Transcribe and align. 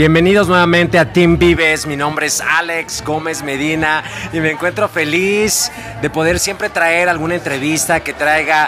Bienvenidos 0.00 0.48
nuevamente 0.48 0.98
a 0.98 1.12
Team 1.12 1.36
Vives. 1.36 1.86
Mi 1.86 1.94
nombre 1.94 2.24
es 2.24 2.40
Alex 2.40 3.04
Gómez 3.04 3.42
Medina 3.42 4.02
y 4.32 4.40
me 4.40 4.50
encuentro 4.50 4.88
feliz 4.88 5.70
de 6.00 6.08
poder 6.08 6.38
siempre 6.38 6.70
traer 6.70 7.10
alguna 7.10 7.34
entrevista 7.34 8.00
que 8.00 8.14
traiga 8.14 8.66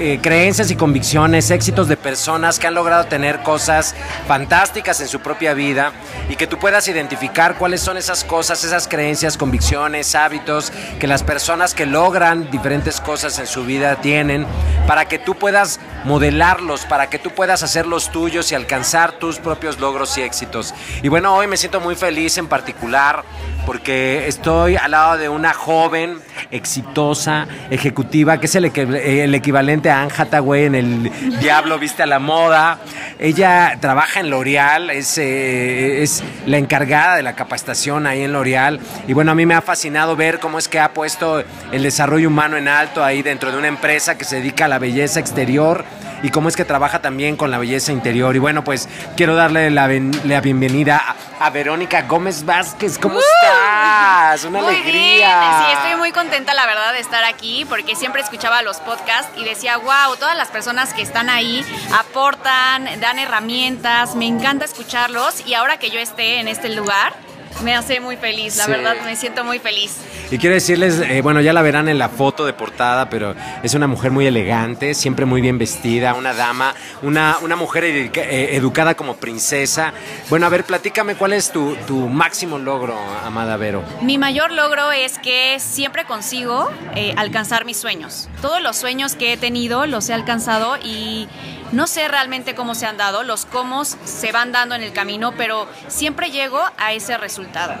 eh, 0.00 0.20
creencias 0.22 0.70
y 0.70 0.76
convicciones, 0.76 1.50
éxitos 1.50 1.88
de 1.88 1.96
personas 1.96 2.60
que 2.60 2.68
han 2.68 2.74
logrado 2.74 3.06
tener 3.06 3.42
cosas 3.42 3.96
fantásticas 4.28 5.00
en 5.00 5.08
su 5.08 5.18
propia 5.18 5.54
vida 5.54 5.92
y 6.28 6.36
que 6.36 6.46
tú 6.46 6.56
puedas 6.56 6.86
identificar 6.86 7.58
cuáles 7.58 7.80
son 7.80 7.96
esas 7.96 8.22
cosas, 8.22 8.62
esas 8.62 8.86
creencias, 8.86 9.36
convicciones, 9.36 10.14
hábitos 10.14 10.72
que 11.00 11.08
las 11.08 11.24
personas 11.24 11.74
que 11.74 11.84
logran 11.84 12.48
diferentes 12.50 13.00
cosas 13.00 13.40
en 13.40 13.48
su 13.48 13.64
vida 13.64 13.96
tienen 13.96 14.46
para 14.86 15.06
que 15.06 15.18
tú 15.18 15.34
puedas 15.34 15.80
modelarlos, 16.04 16.86
para 16.86 17.10
que 17.10 17.18
tú 17.18 17.30
puedas 17.30 17.64
hacer 17.64 17.84
los 17.84 18.12
tuyos 18.12 18.52
y 18.52 18.54
alcanzar 18.54 19.18
tus 19.18 19.38
propios 19.38 19.80
logros 19.80 20.16
y 20.16 20.22
éxitos. 20.22 20.74
Y 21.02 21.08
bueno, 21.08 21.34
hoy 21.34 21.48
me 21.48 21.56
siento 21.56 21.80
muy 21.80 21.96
feliz 21.96 22.38
en 22.38 22.46
particular 22.46 23.24
porque 23.68 24.26
estoy 24.28 24.76
al 24.76 24.92
lado 24.92 25.18
de 25.18 25.28
una 25.28 25.52
joven 25.52 26.22
exitosa, 26.50 27.46
ejecutiva, 27.68 28.40
que 28.40 28.46
es 28.46 28.54
el, 28.54 28.64
equivalente 28.64 29.90
a 29.90 30.00
Anne 30.00 30.12
Hathaway 30.16 30.64
en 30.64 30.74
El 30.74 31.12
Diablo 31.38 31.78
Viste 31.78 32.02
a 32.02 32.06
la 32.06 32.18
Moda. 32.18 32.78
Ella 33.18 33.76
trabaja 33.78 34.20
en 34.20 34.30
L'Oreal, 34.30 34.88
es, 34.88 35.18
eh, 35.18 36.02
es 36.02 36.24
la 36.46 36.56
encargada 36.56 37.16
de 37.16 37.22
la 37.22 37.36
capacitación 37.36 38.06
ahí 38.06 38.22
en 38.22 38.32
L'Oreal. 38.32 38.80
Y 39.06 39.12
bueno, 39.12 39.32
a 39.32 39.34
mí 39.34 39.44
me 39.44 39.52
ha 39.52 39.60
fascinado 39.60 40.16
ver 40.16 40.40
cómo 40.40 40.58
es 40.58 40.66
que 40.66 40.80
ha 40.80 40.94
puesto 40.94 41.44
el 41.70 41.82
desarrollo 41.82 42.28
humano 42.28 42.56
en 42.56 42.68
alto 42.68 43.04
ahí 43.04 43.20
dentro 43.20 43.52
de 43.52 43.58
una 43.58 43.68
empresa 43.68 44.16
que 44.16 44.24
se 44.24 44.36
dedica 44.36 44.64
a 44.64 44.68
la 44.68 44.78
belleza 44.78 45.20
exterior 45.20 45.84
y 46.22 46.30
cómo 46.30 46.48
es 46.48 46.56
que 46.56 46.64
trabaja 46.64 47.02
también 47.02 47.36
con 47.36 47.50
la 47.50 47.58
belleza 47.58 47.92
interior. 47.92 48.34
Y 48.34 48.38
bueno, 48.38 48.64
pues 48.64 48.88
quiero 49.14 49.34
darle 49.34 49.70
la, 49.70 49.88
la 50.24 50.40
bienvenida 50.40 50.96
a, 50.96 51.27
Verónica 51.50 52.02
Gómez 52.02 52.44
Vázquez. 52.44 52.98
¿Cómo 52.98 53.18
estás? 53.18 54.44
Una 54.44 54.60
muy 54.60 54.74
alegría. 54.74 55.40
Bien. 55.40 55.52
Sí, 55.66 55.72
estoy 55.72 55.96
muy 55.96 56.12
contenta, 56.12 56.52
la 56.54 56.66
verdad, 56.66 56.92
de 56.92 57.00
estar 57.00 57.24
aquí 57.24 57.64
porque 57.68 57.96
siempre 57.96 58.20
escuchaba 58.20 58.62
los 58.62 58.78
podcasts 58.78 59.30
y 59.36 59.44
decía, 59.44 59.76
wow, 59.78 60.16
todas 60.18 60.36
las 60.36 60.48
personas 60.48 60.92
que 60.92 61.02
están 61.02 61.30
ahí 61.30 61.64
aportan, 61.98 63.00
dan 63.00 63.18
herramientas, 63.18 64.14
me 64.14 64.26
encanta 64.26 64.64
escucharlos 64.64 65.46
y 65.46 65.54
ahora 65.54 65.78
que 65.78 65.90
yo 65.90 66.00
esté 66.00 66.40
en 66.40 66.48
este 66.48 66.68
lugar, 66.68 67.14
me 67.62 67.74
hace 67.74 68.00
muy 68.00 68.16
feliz, 68.16 68.56
la 68.56 68.66
verdad 68.66 68.96
me 69.04 69.16
siento 69.16 69.44
muy 69.44 69.58
feliz. 69.58 69.96
Y 70.30 70.38
quiero 70.38 70.54
decirles, 70.54 71.00
eh, 71.00 71.22
bueno, 71.22 71.40
ya 71.40 71.52
la 71.52 71.62
verán 71.62 71.88
en 71.88 71.98
la 71.98 72.08
foto 72.08 72.44
de 72.44 72.52
portada, 72.52 73.08
pero 73.08 73.34
es 73.62 73.74
una 73.74 73.86
mujer 73.86 74.10
muy 74.10 74.26
elegante, 74.26 74.94
siempre 74.94 75.24
muy 75.24 75.40
bien 75.40 75.58
vestida, 75.58 76.14
una 76.14 76.34
dama, 76.34 76.74
una, 77.02 77.38
una 77.42 77.56
mujer 77.56 77.84
eh, 77.84 78.50
educada 78.52 78.94
como 78.94 79.16
princesa. 79.16 79.92
Bueno, 80.28 80.46
a 80.46 80.48
ver, 80.50 80.64
platícame 80.64 81.14
cuál 81.14 81.32
es 81.32 81.50
tu, 81.50 81.76
tu, 81.86 82.08
máximo 82.08 82.58
logro, 82.58 82.98
amada 83.24 83.56
Vero. 83.56 83.82
Mi 84.02 84.18
mayor 84.18 84.52
logro 84.52 84.92
es 84.92 85.18
que 85.18 85.58
siempre 85.60 86.04
consigo 86.04 86.70
eh, 86.94 87.14
alcanzar 87.16 87.64
mis 87.64 87.78
sueños. 87.78 88.28
Todos 88.42 88.62
los 88.62 88.76
sueños 88.76 89.14
que 89.14 89.32
he 89.32 89.36
tenido 89.36 89.86
los 89.86 90.08
he 90.10 90.14
alcanzado 90.14 90.76
y 90.82 91.28
no 91.72 91.86
sé 91.86 92.08
realmente 92.08 92.54
cómo 92.54 92.74
se 92.74 92.86
han 92.86 92.96
dado, 92.96 93.22
los 93.22 93.46
cómo 93.46 93.84
se 93.84 94.32
van 94.32 94.52
dando 94.52 94.74
en 94.74 94.82
el 94.82 94.92
camino, 94.92 95.32
pero 95.32 95.66
siempre 95.88 96.30
llego 96.30 96.60
a 96.76 96.92
ese 96.92 97.16
resultado. 97.18 97.74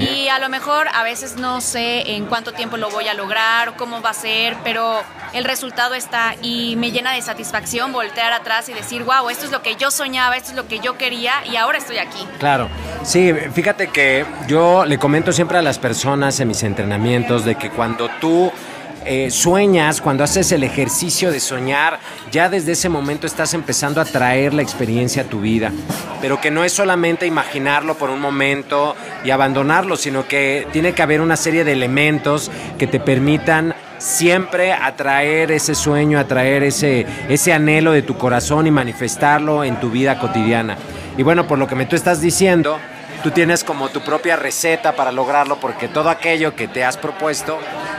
Y 0.00 0.28
a 0.28 0.38
lo 0.38 0.48
mejor 0.48 0.88
a 0.94 1.02
veces 1.02 1.36
no 1.36 1.60
sé 1.60 2.12
en 2.16 2.26
cuánto 2.26 2.52
tiempo 2.52 2.76
lo 2.76 2.90
voy 2.90 3.08
a 3.08 3.14
lograr, 3.14 3.76
cómo 3.76 4.02
va 4.02 4.10
a 4.10 4.14
ser, 4.14 4.56
pero 4.64 5.02
el 5.32 5.44
resultado 5.44 5.94
está 5.94 6.34
y 6.42 6.76
me 6.76 6.90
llena 6.90 7.12
de 7.12 7.22
satisfacción 7.22 7.92
voltear 7.92 8.32
atrás 8.32 8.68
y 8.68 8.74
decir, 8.74 9.04
wow, 9.04 9.28
esto 9.30 9.46
es 9.46 9.52
lo 9.52 9.62
que 9.62 9.76
yo 9.76 9.90
soñaba, 9.90 10.36
esto 10.36 10.50
es 10.50 10.56
lo 10.56 10.68
que 10.68 10.80
yo 10.80 10.96
quería 10.98 11.32
y 11.46 11.56
ahora 11.56 11.78
estoy 11.78 11.98
aquí. 11.98 12.26
Claro, 12.38 12.68
sí, 13.02 13.32
fíjate 13.52 13.88
que 13.88 14.24
yo 14.46 14.84
le 14.84 14.98
comento 14.98 15.32
siempre 15.32 15.58
a 15.58 15.62
las 15.62 15.78
personas 15.78 16.38
en 16.40 16.48
mis 16.48 16.62
entrenamientos 16.62 17.44
de 17.44 17.56
que 17.56 17.70
cuando 17.70 18.08
tú 18.20 18.52
eh, 19.10 19.30
sueñas, 19.30 20.02
cuando 20.02 20.22
haces 20.22 20.52
el 20.52 20.62
ejercicio 20.62 21.32
de 21.32 21.40
soñar, 21.40 21.98
ya 22.30 22.50
desde 22.50 22.72
ese 22.72 22.90
momento 22.90 23.26
estás 23.26 23.54
empezando 23.54 24.02
a 24.02 24.04
traer 24.04 24.52
la 24.52 24.60
experiencia 24.60 25.22
a 25.22 25.24
tu 25.24 25.40
vida. 25.40 25.72
Pero 26.20 26.42
que 26.42 26.50
no 26.50 26.62
es 26.62 26.74
solamente 26.74 27.26
imaginarlo 27.26 27.96
por 27.96 28.10
un 28.10 28.20
momento 28.20 28.94
y 29.24 29.30
abandonarlo, 29.30 29.96
sino 29.96 30.28
que 30.28 30.66
tiene 30.72 30.92
que 30.92 31.00
haber 31.00 31.22
una 31.22 31.38
serie 31.38 31.64
de 31.64 31.72
elementos 31.72 32.50
que 32.76 32.86
te 32.86 33.00
permitan 33.00 33.74
siempre 33.96 34.74
atraer 34.74 35.52
ese 35.52 35.74
sueño, 35.74 36.18
atraer 36.18 36.62
ese, 36.62 37.06
ese 37.30 37.54
anhelo 37.54 37.92
de 37.92 38.02
tu 38.02 38.18
corazón 38.18 38.66
y 38.66 38.70
manifestarlo 38.70 39.64
en 39.64 39.80
tu 39.80 39.90
vida 39.90 40.18
cotidiana. 40.18 40.76
Y 41.16 41.22
bueno, 41.22 41.46
por 41.46 41.58
lo 41.58 41.66
que 41.66 41.76
me 41.76 41.86
tú 41.86 41.96
estás 41.96 42.20
diciendo, 42.20 42.78
tú 43.22 43.30
tienes 43.30 43.64
como 43.64 43.88
tu 43.88 44.00
propia 44.00 44.36
receta 44.36 44.94
para 44.94 45.12
lograrlo, 45.12 45.58
porque 45.60 45.88
todo 45.88 46.10
aquello 46.10 46.54
que 46.54 46.68
te 46.68 46.84
has 46.84 46.96
propuesto 46.96 47.58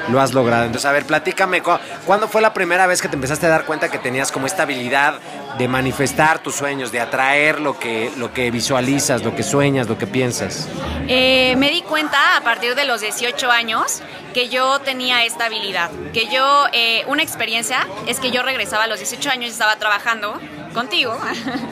lo 0.09 0.19
has 0.19 0.34
logrado. 0.34 0.66
Entonces, 0.66 0.90
a 0.90 0.91
ver, 0.91 1.06
platícame, 1.06 1.62
¿cuándo 2.06 2.28
fue 2.28 2.41
la 2.41 2.53
primera 2.53 2.88
vez 2.88 3.02
que 3.02 3.07
te 3.07 3.16
empezaste 3.16 3.46
a 3.46 3.50
dar 3.50 3.66
cuenta 3.66 3.90
que 3.90 4.00
tenías 4.00 4.31
como 4.31 4.47
esta 4.47 4.63
habilidad 4.63 5.16
de 5.57 5.68
manifestar 5.68 6.40
tus 6.40 6.56
sueños, 6.56 6.91
de 6.91 7.00
atraer 7.00 7.59
lo 7.59 7.78
que, 7.78 8.12
lo 8.18 8.34
que 8.34 8.50
visualizas, 8.52 9.24
lo 9.24 9.35
que 9.35 9.44
sueñas, 9.44 9.88
lo 9.88 9.97
que 9.97 10.07
piensas? 10.07 10.68
Eh, 11.07 11.56
me 11.57 11.69
di 11.69 11.81
cuenta 11.81 12.38
a 12.38 12.41
partir 12.41 12.75
de 12.75 12.86
los 12.86 13.01
18 13.01 13.51
años 13.51 14.01
que 14.34 14.50
yo 14.50 14.80
tenía 14.80 15.25
esta 15.25 15.46
habilidad, 15.46 15.90
que 16.13 16.28
yo, 16.28 16.66
eh, 16.72 17.03
una 17.07 17.24
experiencia 17.24 17.88
es 18.07 18.19
que 18.19 18.31
yo 18.31 18.44
regresaba 18.44 18.84
a 18.84 18.88
los 18.88 19.00
18 19.00 19.30
años 19.30 19.50
y 19.50 19.51
estaba 19.51 19.75
trabajando 19.78 20.40
contigo. 20.74 21.18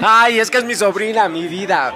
Ay, 0.01 0.39
es 0.39 0.51
que 0.51 0.57
es 0.57 0.63
mi 0.63 0.75
sobrina, 0.75 1.29
mi 1.29 1.47
vida. 1.47 1.93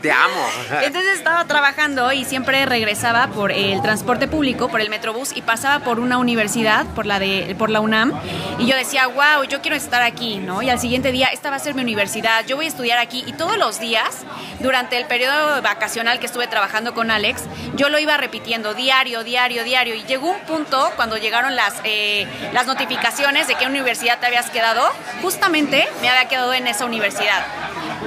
Te 0.00 0.12
amo. 0.12 0.46
Entonces 0.82 1.18
estaba 1.18 1.44
trabajando 1.46 2.12
y 2.12 2.24
siempre 2.24 2.64
regresaba 2.66 3.28
por 3.28 3.52
el 3.52 3.82
transporte 3.82 4.28
público, 4.28 4.68
por 4.68 4.80
el 4.80 4.90
Metrobús 4.90 5.36
y 5.36 5.42
pasaba 5.42 5.84
por 5.84 5.98
una 5.98 6.18
universidad, 6.18 6.86
por 6.94 7.06
la 7.06 7.18
de 7.18 7.54
por 7.58 7.70
la 7.70 7.80
UNAM, 7.80 8.12
y 8.58 8.66
yo 8.66 8.76
decía, 8.76 9.06
"Wow, 9.06 9.44
yo 9.48 9.60
quiero 9.60 9.76
estar 9.76 10.02
aquí", 10.02 10.36
¿no? 10.36 10.62
Y 10.62 10.70
al 10.70 10.78
siguiente 10.78 11.12
día, 11.12 11.28
esta 11.32 11.50
va 11.50 11.56
a 11.56 11.58
ser 11.58 11.74
mi 11.74 11.82
universidad, 11.82 12.44
yo 12.46 12.56
voy 12.56 12.66
a 12.66 12.68
estudiar 12.68 12.98
aquí 12.98 13.24
y 13.26 13.32
todos 13.32 13.56
los 13.56 13.80
días 13.80 14.24
durante 14.60 14.98
el 14.98 15.06
periodo 15.06 15.62
vacacional 15.62 16.18
que 16.18 16.26
estuve 16.26 16.46
trabajando 16.46 16.94
con 16.94 17.10
Alex, 17.10 17.42
yo 17.74 17.88
lo 17.88 17.98
iba 17.98 18.16
repitiendo 18.16 18.74
diario, 18.74 19.24
diario, 19.24 19.64
diario 19.64 19.94
y 19.94 20.04
llegó 20.04 20.30
un 20.30 20.40
punto 20.40 20.90
cuando 20.96 21.16
llegaron 21.16 21.56
las 21.56 21.74
eh, 21.84 22.26
las 22.52 22.66
notificaciones 22.66 23.48
de 23.48 23.54
qué 23.56 23.66
universidad 23.66 24.18
te 24.18 24.26
habías 24.26 24.50
quedado, 24.50 24.88
justamente 25.22 25.88
me 26.00 26.08
había 26.08 26.25
quedado 26.28 26.54
en 26.54 26.66
esa 26.66 26.84
universidad. 26.84 27.44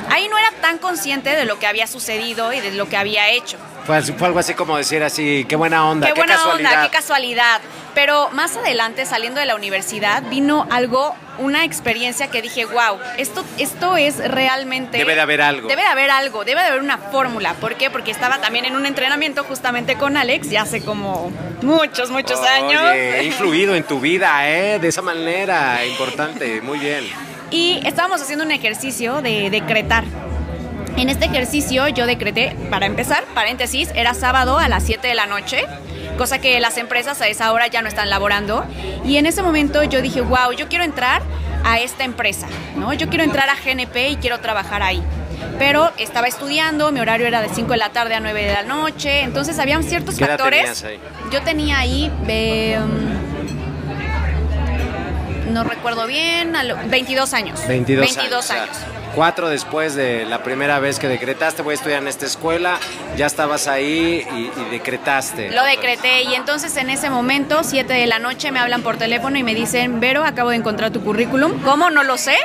Ahí 0.09 0.27
no 0.27 0.37
era 0.37 0.51
tan 0.61 0.77
consciente 0.77 1.35
de 1.35 1.45
lo 1.45 1.59
que 1.59 1.67
había 1.67 1.87
sucedido 1.87 2.53
y 2.53 2.59
de 2.59 2.71
lo 2.71 2.87
que 2.87 2.97
había 2.97 3.29
hecho. 3.29 3.57
Fue, 3.85 4.01
fue 4.01 4.27
algo 4.27 4.39
así 4.39 4.53
como 4.53 4.77
decir 4.77 5.03
así, 5.03 5.45
qué 5.47 5.55
buena 5.55 5.89
onda, 5.89 6.07
qué, 6.07 6.13
buena 6.13 6.43
onda, 6.45 6.83
qué 6.83 6.89
casualidad. 6.89 7.61
Pero 7.95 8.29
más 8.31 8.55
adelante, 8.55 9.05
saliendo 9.05 9.39
de 9.39 9.45
la 9.45 9.55
universidad, 9.55 10.23
vino 10.29 10.67
algo, 10.69 11.15
una 11.39 11.65
experiencia 11.65 12.29
que 12.29 12.41
dije, 12.41 12.65
wow, 12.65 12.99
esto, 13.17 13.43
esto 13.57 13.97
es 13.97 14.17
realmente... 14.17 14.97
Debe 14.97 15.15
de 15.15 15.21
haber 15.21 15.41
algo. 15.41 15.67
Debe 15.67 15.81
de 15.81 15.87
haber 15.87 16.11
algo, 16.11 16.45
debe 16.45 16.61
de 16.61 16.67
haber 16.67 16.81
una 16.81 16.97
fórmula. 16.97 17.55
¿Por 17.55 17.75
qué? 17.75 17.89
Porque 17.89 18.11
estaba 18.11 18.39
también 18.39 18.65
en 18.65 18.75
un 18.75 18.85
entrenamiento 18.85 19.43
justamente 19.43 19.95
con 19.95 20.17
Alex, 20.17 20.49
ya 20.49 20.61
hace 20.61 20.81
como 20.83 21.31
muchos, 21.61 22.11
muchos 22.11 22.39
años. 22.41 22.81
He 22.93 23.23
influido 23.23 23.75
en 23.75 23.83
tu 23.83 23.99
vida, 23.99 24.47
¿eh? 24.47 24.79
De 24.79 24.87
esa 24.87 25.01
manera, 25.01 25.83
importante, 25.85 26.61
muy 26.61 26.79
bien 26.79 27.05
y 27.51 27.79
estábamos 27.85 28.21
haciendo 28.21 28.45
un 28.45 28.51
ejercicio 28.51 29.21
de 29.21 29.49
decretar. 29.49 30.03
En 30.97 31.09
este 31.09 31.25
ejercicio 31.25 31.87
yo 31.87 32.05
decreté, 32.05 32.55
para 32.69 32.85
empezar, 32.85 33.23
paréntesis, 33.33 33.89
era 33.95 34.13
sábado 34.13 34.57
a 34.59 34.67
las 34.67 34.83
7 34.83 35.07
de 35.07 35.15
la 35.15 35.27
noche, 35.27 35.65
cosa 36.17 36.39
que 36.39 36.59
las 36.59 36.77
empresas 36.77 37.21
a 37.21 37.27
esa 37.27 37.51
hora 37.53 37.67
ya 37.67 37.81
no 37.81 37.87
están 37.87 38.09
laborando. 38.09 38.65
Y 39.05 39.17
en 39.17 39.25
ese 39.25 39.41
momento 39.41 39.83
yo 39.83 40.01
dije, 40.01 40.21
wow, 40.21 40.51
yo 40.51 40.67
quiero 40.67 40.83
entrar 40.83 41.21
a 41.63 41.79
esta 41.79 42.03
empresa, 42.03 42.47
¿no? 42.75 42.93
Yo 42.93 43.07
quiero 43.07 43.23
entrar 43.23 43.49
a 43.49 43.55
GNP 43.55 44.09
y 44.09 44.15
quiero 44.17 44.39
trabajar 44.39 44.83
ahí. 44.83 45.01
Pero 45.57 45.91
estaba 45.97 46.27
estudiando, 46.27 46.91
mi 46.91 46.99
horario 46.99 47.27
era 47.27 47.41
de 47.41 47.49
5 47.49 47.71
de 47.71 47.77
la 47.77 47.89
tarde 47.89 48.15
a 48.15 48.19
9 48.19 48.43
de 48.43 48.53
la 48.53 48.63
noche, 48.63 49.21
entonces 49.21 49.57
habían 49.57 49.83
ciertos 49.83 50.17
¿Qué 50.17 50.25
factores. 50.25 50.83
Ahí? 50.83 50.99
Yo 51.31 51.41
tenía 51.41 51.79
ahí... 51.79 52.11
Um, 52.77 53.08
no 55.49 55.63
recuerdo 55.63 56.07
bien, 56.07 56.53
22 56.87 57.33
años. 57.33 57.67
22, 57.67 58.15
22 58.15 58.51
años. 58.51 58.69
cuatro 59.15 59.49
después 59.49 59.95
de 59.95 60.25
la 60.25 60.43
primera 60.43 60.79
vez 60.79 60.99
que 60.99 61.07
decretaste, 61.07 61.61
voy 61.61 61.73
a 61.73 61.75
estudiar 61.75 62.01
en 62.01 62.07
esta 62.07 62.25
escuela, 62.25 62.79
ya 63.17 63.25
estabas 63.25 63.67
ahí 63.67 64.25
y, 64.31 64.71
decretaste. 64.71 65.51
Lo 65.51 65.63
decreté 65.63 66.23
y 66.23 66.35
entonces 66.35 66.77
en 66.77 66.89
ese 66.89 67.09
momento, 67.09 67.63
7 67.63 67.91
de 67.91 68.07
la 68.07 68.19
noche, 68.19 68.51
me 68.51 68.59
hablan 68.59 68.81
por 68.81 68.97
teléfono 68.97 69.37
y 69.37 69.43
me 69.43 69.55
dicen, 69.55 69.99
Vero, 69.99 70.23
acabo 70.23 70.51
de 70.51 70.57
encontrar 70.57 70.91
tu 70.91 71.03
currículum. 71.03 71.59
¿Cómo? 71.63 71.89
No 71.89 72.03
lo 72.03 72.17
sé 72.17 72.37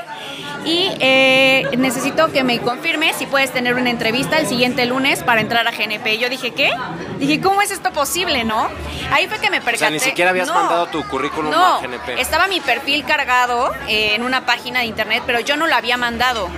y 0.65 0.91
eh, 1.01 1.69
necesito 1.77 2.33
que 2.33 2.43
me 2.43 2.59
confirme 2.61 3.13
si 3.13 3.27
puedes 3.27 3.53
tener 3.53 3.75
una 3.75 3.91
entrevista 3.91 4.39
el 4.39 4.47
siguiente 4.47 4.87
lunes 4.87 5.23
para 5.23 5.41
entrar 5.41 5.67
a 5.67 5.71
GNP. 5.71 6.19
Yo 6.19 6.29
dije, 6.29 6.53
¿qué? 6.53 6.73
Dije, 7.19 7.41
¿cómo 7.41 7.63
es 7.63 7.71
esto 7.71 7.93
posible, 7.93 8.45
no? 8.45 8.69
Ahí 9.13 9.27
fue 9.27 9.39
que 9.39 9.51
me 9.51 9.61
percaté. 9.61 9.77
O 9.77 9.79
sea, 9.79 9.91
ni 9.91 10.01
siquiera 10.01 10.31
habías 10.31 10.49
mandado 10.49 10.87
tu 10.87 11.03
currículum 11.09 11.53
a 11.53 11.81
GNP. 11.81 12.21
Estaba 12.21 12.47
mi 12.49 12.61
perfil 12.61 13.05
cargado 13.05 13.73
eh, 13.89 14.15
en 14.15 14.23
una 14.23 14.47
página 14.47 14.81
de 14.81 14.87
internet, 14.87 15.23
pero 15.27 15.41
yo 15.41 15.57
no 15.57 15.67
lo 15.67 15.75
había 15.75 15.97
mandado. 15.97 16.49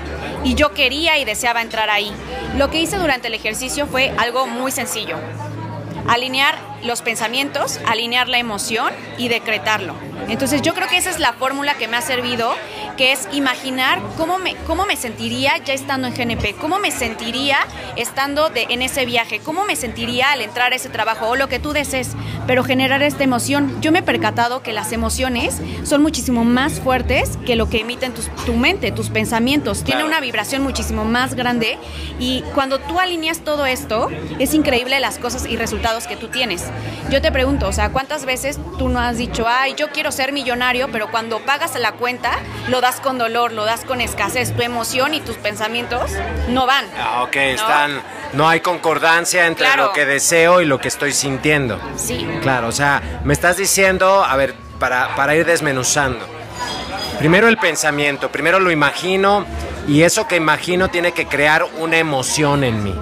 y 0.44 0.54
yo 0.54 0.72
quería 0.72 1.18
y 1.18 1.24
deseaba 1.24 1.60
entrar 1.60 1.90
ahí. 1.90 2.12
Lo 2.56 2.70
que 2.70 2.78
hice 2.78 2.96
durante 2.98 3.28
el 3.28 3.34
ejercicio 3.34 3.86
fue 3.86 4.12
algo 4.16 4.46
muy 4.46 4.70
sencillo. 4.70 5.16
Alinear 6.08 6.56
los 6.84 7.02
pensamientos, 7.02 7.80
alinear 7.86 8.28
la 8.28 8.38
emoción 8.38 8.92
y 9.18 9.28
decretarlo. 9.28 9.94
Entonces 10.28 10.62
yo 10.62 10.74
creo 10.74 10.88
que 10.88 10.96
esa 10.96 11.10
es 11.10 11.18
la 11.18 11.32
fórmula 11.32 11.74
que 11.74 11.88
me 11.88 11.96
ha 11.96 12.02
servido, 12.02 12.54
que 12.96 13.12
es 13.12 13.28
imaginar 13.32 14.00
cómo 14.16 14.38
me, 14.38 14.56
cómo 14.66 14.86
me 14.86 14.96
sentiría 14.96 15.58
ya 15.58 15.74
estando 15.74 16.08
en 16.08 16.14
GNP, 16.14 16.56
cómo 16.60 16.78
me 16.78 16.90
sentiría 16.90 17.58
estando 17.96 18.48
de, 18.48 18.66
en 18.70 18.82
ese 18.82 19.06
viaje, 19.06 19.40
cómo 19.40 19.64
me 19.64 19.76
sentiría 19.76 20.32
al 20.32 20.40
entrar 20.40 20.72
a 20.72 20.76
ese 20.76 20.88
trabajo 20.88 21.28
o 21.28 21.36
lo 21.36 21.48
que 21.48 21.58
tú 21.58 21.72
desees, 21.72 22.12
pero 22.46 22.64
generar 22.64 23.02
esta 23.02 23.24
emoción. 23.24 23.80
Yo 23.80 23.92
me 23.92 24.00
he 24.00 24.02
percatado 24.02 24.62
que 24.62 24.72
las 24.72 24.92
emociones 24.92 25.60
son 25.84 26.02
muchísimo 26.02 26.44
más 26.44 26.80
fuertes 26.80 27.38
que 27.46 27.56
lo 27.56 27.68
que 27.68 27.80
emiten 27.80 28.12
tu 28.44 28.54
mente, 28.54 28.92
tus 28.92 29.10
pensamientos. 29.10 29.84
Tiene 29.84 30.04
una 30.04 30.20
vibración 30.20 30.62
muchísimo 30.62 31.04
más 31.04 31.34
grande 31.34 31.78
y 32.18 32.42
cuando 32.54 32.78
tú 32.78 32.98
alineas 32.98 33.40
todo 33.40 33.66
esto, 33.66 34.08
es 34.38 34.54
increíble 34.54 34.98
las 35.00 35.18
cosas 35.18 35.46
y 35.46 35.56
resultados 35.56 36.06
que 36.06 36.16
tú 36.16 36.28
tienes. 36.28 36.64
Yo 37.10 37.20
te 37.20 37.30
pregunto, 37.30 37.68
o 37.68 37.72
sea, 37.72 37.90
¿cuántas 37.90 38.24
veces 38.24 38.58
tú 38.78 38.88
no 38.88 39.00
has 39.00 39.18
dicho, 39.18 39.46
ay, 39.48 39.74
yo 39.76 39.90
quiero 39.90 40.05
ser 40.12 40.32
millonario, 40.32 40.88
pero 40.90 41.10
cuando 41.10 41.40
pagas 41.40 41.74
la 41.78 41.92
cuenta, 41.92 42.38
lo 42.68 42.80
das 42.80 43.00
con 43.00 43.18
dolor, 43.18 43.52
lo 43.52 43.64
das 43.64 43.84
con 43.84 44.00
escasez, 44.00 44.54
tu 44.54 44.62
emoción 44.62 45.14
y 45.14 45.20
tus 45.20 45.36
pensamientos 45.36 46.10
no 46.48 46.66
van. 46.66 46.86
Ah, 46.98 47.22
ok, 47.22 47.36
están, 47.36 48.02
no 48.32 48.48
hay 48.48 48.60
concordancia 48.60 49.46
entre 49.46 49.76
lo 49.76 49.92
que 49.92 50.06
deseo 50.06 50.60
y 50.60 50.64
lo 50.64 50.78
que 50.78 50.88
estoy 50.88 51.12
sintiendo. 51.12 51.80
Sí. 51.96 52.26
Claro, 52.42 52.68
o 52.68 52.72
sea, 52.72 53.20
me 53.24 53.32
estás 53.32 53.56
diciendo, 53.56 54.24
a 54.24 54.36
ver, 54.36 54.54
para, 54.78 55.14
para 55.16 55.34
ir 55.34 55.44
desmenuzando. 55.46 56.26
Primero 57.18 57.48
el 57.48 57.56
pensamiento, 57.56 58.30
primero 58.30 58.60
lo 58.60 58.70
imagino 58.70 59.46
y 59.88 60.02
eso 60.02 60.26
que 60.28 60.36
imagino 60.36 60.88
tiene 60.88 61.12
que 61.12 61.26
crear 61.26 61.64
una 61.78 61.96
emoción 61.96 62.64
en 62.64 62.82
mí. 62.82 62.94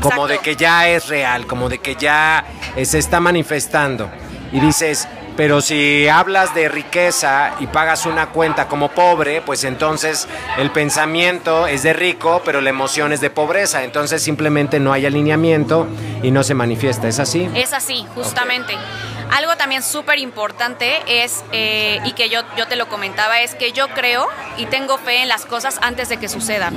Como 0.00 0.26
de 0.26 0.38
que 0.38 0.56
ya 0.56 0.88
es 0.88 1.08
real, 1.08 1.46
como 1.46 1.68
de 1.68 1.78
que 1.78 1.96
ya 1.96 2.44
se 2.82 2.98
está 2.98 3.20
manifestando. 3.20 4.10
Y 4.52 4.60
dices, 4.60 5.08
pero 5.40 5.62
si 5.62 6.06
hablas 6.06 6.54
de 6.54 6.68
riqueza 6.68 7.54
y 7.60 7.66
pagas 7.66 8.04
una 8.04 8.26
cuenta 8.26 8.68
como 8.68 8.90
pobre, 8.90 9.40
pues 9.40 9.64
entonces 9.64 10.28
el 10.58 10.70
pensamiento 10.70 11.66
es 11.66 11.82
de 11.82 11.94
rico, 11.94 12.42
pero 12.44 12.60
la 12.60 12.68
emoción 12.68 13.10
es 13.10 13.22
de 13.22 13.30
pobreza. 13.30 13.82
Entonces 13.82 14.22
simplemente 14.22 14.80
no 14.80 14.92
hay 14.92 15.06
alineamiento 15.06 15.88
y 16.22 16.30
no 16.30 16.44
se 16.44 16.52
manifiesta. 16.52 17.08
¿Es 17.08 17.18
así? 17.20 17.48
Es 17.54 17.72
así, 17.72 18.04
justamente. 18.14 18.74
Algo 19.30 19.56
también 19.56 19.82
súper 19.82 20.18
importante 20.18 20.98
es, 21.06 21.42
eh, 21.52 22.00
y 22.04 22.12
que 22.12 22.28
yo, 22.28 22.42
yo 22.58 22.68
te 22.68 22.76
lo 22.76 22.90
comentaba, 22.90 23.40
es 23.40 23.54
que 23.54 23.72
yo 23.72 23.88
creo 23.88 24.28
y 24.58 24.66
tengo 24.66 24.98
fe 24.98 25.22
en 25.22 25.28
las 25.28 25.46
cosas 25.46 25.78
antes 25.80 26.10
de 26.10 26.18
que 26.18 26.28
sucedan 26.28 26.76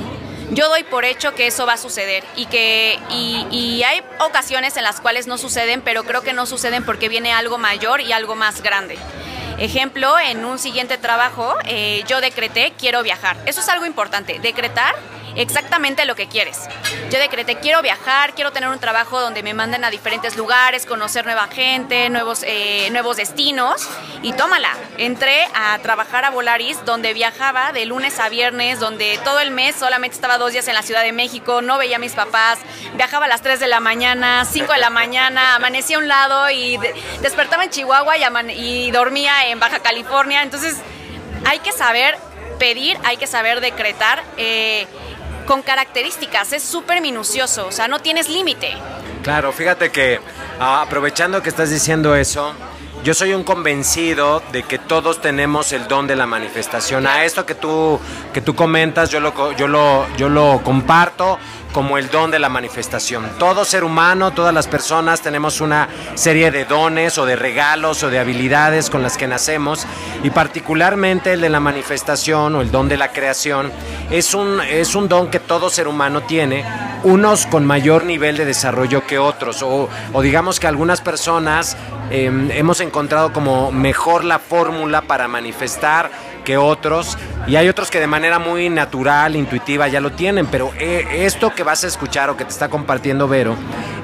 yo 0.50 0.68
doy 0.68 0.84
por 0.84 1.04
hecho 1.04 1.34
que 1.34 1.46
eso 1.46 1.66
va 1.66 1.74
a 1.74 1.78
suceder 1.78 2.24
y 2.36 2.46
que 2.46 2.98
y, 3.10 3.82
hay 3.82 4.02
ocasiones 4.20 4.76
en 4.76 4.84
las 4.84 5.00
cuales 5.00 5.26
no 5.26 5.38
suceden, 5.38 5.80
pero 5.80 6.04
creo 6.04 6.22
que 6.22 6.32
no 6.32 6.46
suceden 6.46 6.84
porque 6.84 7.08
viene 7.08 7.32
algo 7.32 7.58
mayor 7.58 8.00
y 8.00 8.12
algo 8.12 8.34
más 8.34 8.62
grande. 8.62 8.98
Ejemplo, 9.58 10.18
en 10.18 10.44
un 10.44 10.58
siguiente 10.58 10.98
trabajo 10.98 11.54
eh, 11.64 12.02
yo 12.06 12.20
decreté 12.20 12.72
quiero 12.78 13.02
viajar. 13.02 13.36
Eso 13.46 13.60
es 13.60 13.68
algo 13.68 13.86
importante. 13.86 14.38
Decretar 14.40 14.94
exactamente 15.36 16.04
lo 16.04 16.14
que 16.14 16.28
quieres. 16.28 16.60
Yo 17.10 17.18
decreté, 17.18 17.56
quiero 17.56 17.82
viajar, 17.82 18.34
quiero 18.34 18.52
tener 18.52 18.68
un 18.68 18.78
trabajo 18.78 19.20
donde 19.20 19.42
me 19.42 19.54
manden 19.54 19.84
a 19.84 19.90
diferentes 19.90 20.36
lugares, 20.36 20.86
conocer 20.86 21.24
nueva 21.24 21.48
gente, 21.48 22.08
nuevos, 22.10 22.42
eh, 22.44 22.88
nuevos 22.90 23.16
destinos 23.16 23.88
y 24.22 24.32
tómala. 24.32 24.72
Entré 24.98 25.46
a 25.54 25.78
trabajar 25.78 26.24
a 26.24 26.30
Volaris, 26.30 26.84
donde 26.84 27.12
viajaba 27.12 27.72
de 27.72 27.86
lunes 27.86 28.18
a 28.18 28.28
viernes, 28.28 28.80
donde 28.80 29.18
todo 29.24 29.40
el 29.40 29.50
mes 29.50 29.76
solamente 29.76 30.14
estaba 30.14 30.38
dos 30.38 30.52
días 30.52 30.66
en 30.68 30.74
la 30.74 30.82
Ciudad 30.82 31.02
de 31.02 31.12
México, 31.12 31.62
no 31.62 31.78
veía 31.78 31.96
a 31.96 31.98
mis 32.00 32.12
papás, 32.12 32.58
viajaba 32.94 33.26
a 33.26 33.28
las 33.28 33.42
3 33.42 33.60
de 33.60 33.68
la 33.68 33.80
mañana, 33.80 34.44
5 34.44 34.72
de 34.72 34.78
la 34.78 34.90
mañana, 34.90 35.54
amanecía 35.54 35.96
a 35.96 36.00
un 36.00 36.08
lado 36.08 36.50
y 36.50 36.78
despertaba 37.20 37.64
en 37.64 37.70
Chihuahua 37.70 38.14
y, 38.16 38.90
dormía 38.90 39.46
en 39.48 39.60
Baja 39.60 39.80
California. 39.80 40.42
Entonces, 40.42 40.76
hay 41.44 41.58
que 41.60 41.72
saber 41.72 42.16
pedir, 42.58 42.98
hay 43.04 43.16
que 43.16 43.26
saber 43.26 43.60
decretar. 43.60 44.22
Eh, 44.36 44.86
con 45.46 45.62
características, 45.62 46.52
es 46.52 46.62
súper 46.62 47.00
minucioso, 47.00 47.66
o 47.66 47.72
sea, 47.72 47.88
no 47.88 48.00
tienes 48.00 48.28
límite. 48.28 48.72
Claro, 49.22 49.52
fíjate 49.52 49.90
que 49.90 50.20
ah, 50.60 50.82
aprovechando 50.82 51.42
que 51.42 51.48
estás 51.48 51.70
diciendo 51.70 52.14
eso, 52.14 52.54
yo 53.04 53.12
soy 53.12 53.34
un 53.34 53.44
convencido 53.44 54.42
de 54.50 54.62
que 54.62 54.78
todos 54.78 55.20
tenemos 55.20 55.72
el 55.72 55.88
don 55.88 56.06
de 56.06 56.16
la 56.16 56.26
manifestación. 56.26 57.06
A 57.06 57.24
esto 57.24 57.44
que 57.44 57.54
tú, 57.54 58.00
que 58.32 58.40
tú 58.40 58.54
comentas, 58.54 59.10
yo 59.10 59.20
lo, 59.20 59.52
yo, 59.52 59.68
lo, 59.68 60.06
yo 60.16 60.30
lo 60.30 60.62
comparto 60.64 61.38
como 61.74 61.98
el 61.98 62.08
don 62.08 62.30
de 62.30 62.38
la 62.38 62.48
manifestación. 62.48 63.28
Todo 63.36 63.64
ser 63.64 63.82
humano, 63.82 64.30
todas 64.30 64.54
las 64.54 64.68
personas 64.68 65.20
tenemos 65.20 65.60
una 65.60 65.88
serie 66.14 66.52
de 66.52 66.64
dones 66.64 67.18
o 67.18 67.26
de 67.26 67.34
regalos 67.34 68.04
o 68.04 68.10
de 68.10 68.20
habilidades 68.20 68.88
con 68.88 69.02
las 69.02 69.18
que 69.18 69.26
nacemos 69.26 69.84
y 70.22 70.30
particularmente 70.30 71.32
el 71.32 71.40
de 71.40 71.48
la 71.48 71.58
manifestación 71.58 72.54
o 72.54 72.60
el 72.60 72.70
don 72.70 72.88
de 72.88 72.96
la 72.96 73.10
creación 73.10 73.72
es 74.12 74.34
un, 74.34 74.60
es 74.60 74.94
un 74.94 75.08
don 75.08 75.30
que 75.30 75.40
todo 75.40 75.68
ser 75.68 75.88
humano 75.88 76.22
tiene, 76.22 76.64
unos 77.02 77.44
con 77.46 77.66
mayor 77.66 78.04
nivel 78.04 78.36
de 78.36 78.44
desarrollo 78.44 79.04
que 79.04 79.18
otros 79.18 79.60
o, 79.62 79.88
o 80.12 80.22
digamos 80.22 80.60
que 80.60 80.68
algunas 80.68 81.00
personas 81.00 81.76
em, 82.10 82.52
hemos 82.52 82.80
encontrado 82.80 83.32
como 83.32 83.72
mejor 83.72 84.24
la 84.24 84.38
fórmula 84.38 85.02
para 85.02 85.26
manifestar 85.26 86.08
que 86.44 86.56
otros 86.56 87.18
y 87.46 87.56
hay 87.56 87.68
otros 87.68 87.90
que 87.90 87.98
de 88.00 88.06
manera 88.06 88.38
muy 88.38 88.68
natural, 88.68 89.34
intuitiva 89.34 89.88
ya 89.88 90.00
lo 90.00 90.12
tienen, 90.12 90.46
pero 90.46 90.72
eh, 90.78 91.24
esto 91.24 91.54
que 91.54 91.62
vas 91.62 91.84
a 91.84 91.88
escuchar 91.88 92.30
o 92.30 92.36
que 92.36 92.44
te 92.44 92.50
está 92.50 92.68
compartiendo 92.68 93.26
Vero 93.26 93.56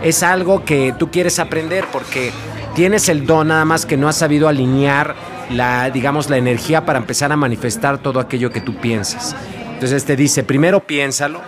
es 0.03 0.23
algo 0.23 0.65
que 0.65 0.95
tú 0.99 1.11
quieres 1.11 1.39
aprender 1.39 1.85
porque 1.93 2.33
tienes 2.75 3.09
el 3.09 3.27
don 3.27 3.49
nada 3.49 3.65
más 3.65 3.87
que 3.87 3.97
no 3.97 4.09
has 4.09 4.17
sabido 4.17 4.49
alinear 4.49 5.15
la 5.51 5.91
digamos 5.91 6.31
la 6.31 6.37
energía 6.37 6.85
para 6.85 6.99
empezar 6.99 7.31
a 7.33 7.37
manifestar 7.37 7.99
todo 7.99 8.19
aquello 8.21 8.51
que 8.51 8.61
tú 8.61 8.77
piensas. 8.77 9.37
Entonces 9.73 10.05
te 10.05 10.17
dice, 10.17 10.43
primero 10.43 10.81
piénsalo, 10.81 11.41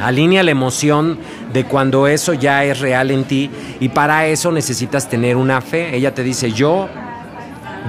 Alinea 0.00 0.42
la 0.42 0.50
emoción 0.50 1.18
de 1.52 1.64
cuando 1.64 2.08
eso 2.08 2.32
ya 2.32 2.64
es 2.64 2.80
real 2.80 3.10
en 3.10 3.24
ti 3.24 3.50
y 3.80 3.90
para 3.90 4.26
eso 4.26 4.50
necesitas 4.50 5.08
tener 5.08 5.36
una 5.36 5.60
fe. 5.60 5.94
Ella 5.94 6.14
te 6.14 6.22
dice, 6.22 6.52
yo 6.52 6.88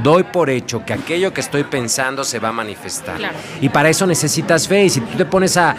doy 0.04 0.24
por 0.24 0.50
hecho 0.50 0.86
que 0.86 0.94
aquello 0.94 1.34
que 1.34 1.42
estoy 1.42 1.64
pensando 1.64 2.24
se 2.24 2.40
va 2.40 2.50
a 2.50 2.52
manifestar. 2.52 3.20
Y 3.62 3.70
para 3.70 3.90
eso 3.90 4.06
necesitas 4.06 4.68
fe. 4.68 4.86
Y 4.86 4.90
si 4.90 5.02
tú 5.02 5.18
te 5.18 5.26
pones 5.26 5.58
a, 5.58 5.76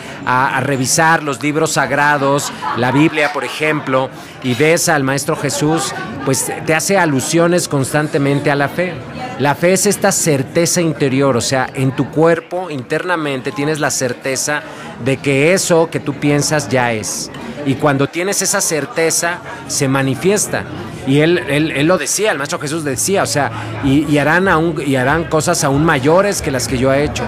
revisar 0.60 1.22
los 1.22 1.42
libros 1.42 1.72
sagrados, 1.72 2.52
la 2.76 2.92
Biblia, 2.92 3.32
por 3.32 3.44
ejemplo, 3.44 4.10
y 4.42 4.54
ves 4.54 4.88
al 4.88 5.04
Maestro 5.04 5.36
Jesús, 5.36 5.92
pues 6.24 6.50
te 6.64 6.74
hace 6.74 6.98
alusiones 6.98 7.68
constantemente 7.68 8.50
a 8.50 8.56
la 8.56 8.68
fe. 8.68 8.94
La 9.38 9.54
fe 9.54 9.74
es 9.74 9.86
esta 9.86 10.12
certeza 10.12 10.80
interior, 10.80 11.36
o 11.36 11.42
sea, 11.42 11.68
en 11.74 11.94
tu 11.94 12.10
cuerpo 12.10 12.70
internamente 12.70 13.52
tienes 13.52 13.80
la 13.80 13.90
certeza 13.90 14.62
de 15.04 15.16
que 15.18 15.52
eso 15.52 15.88
que 15.90 16.00
tú 16.00 16.14
piensas 16.14 16.68
ya 16.68 16.92
es. 16.92 17.30
Y 17.64 17.74
cuando 17.74 18.06
tienes 18.06 18.42
esa 18.42 18.60
certeza, 18.60 19.38
se 19.66 19.88
manifiesta. 19.88 20.64
Y 21.06 21.20
él, 21.20 21.38
él, 21.48 21.86
lo 21.86 21.98
decía, 21.98 22.32
el 22.32 22.38
Maestro 22.38 22.58
Jesús 22.58 22.84
decía, 22.84 23.22
o 23.22 23.26
sea, 23.26 23.50
y, 23.84 24.18
harán 24.18 24.48
aún, 24.48 24.82
y 24.84 24.96
harán 24.96 25.24
cosas 25.24 25.62
aún 25.64 25.84
mayores 25.84 26.42
que 26.42 26.50
las 26.50 26.68
que 26.68 26.78
yo 26.78 26.92
he 26.92 27.04
hecho. 27.04 27.24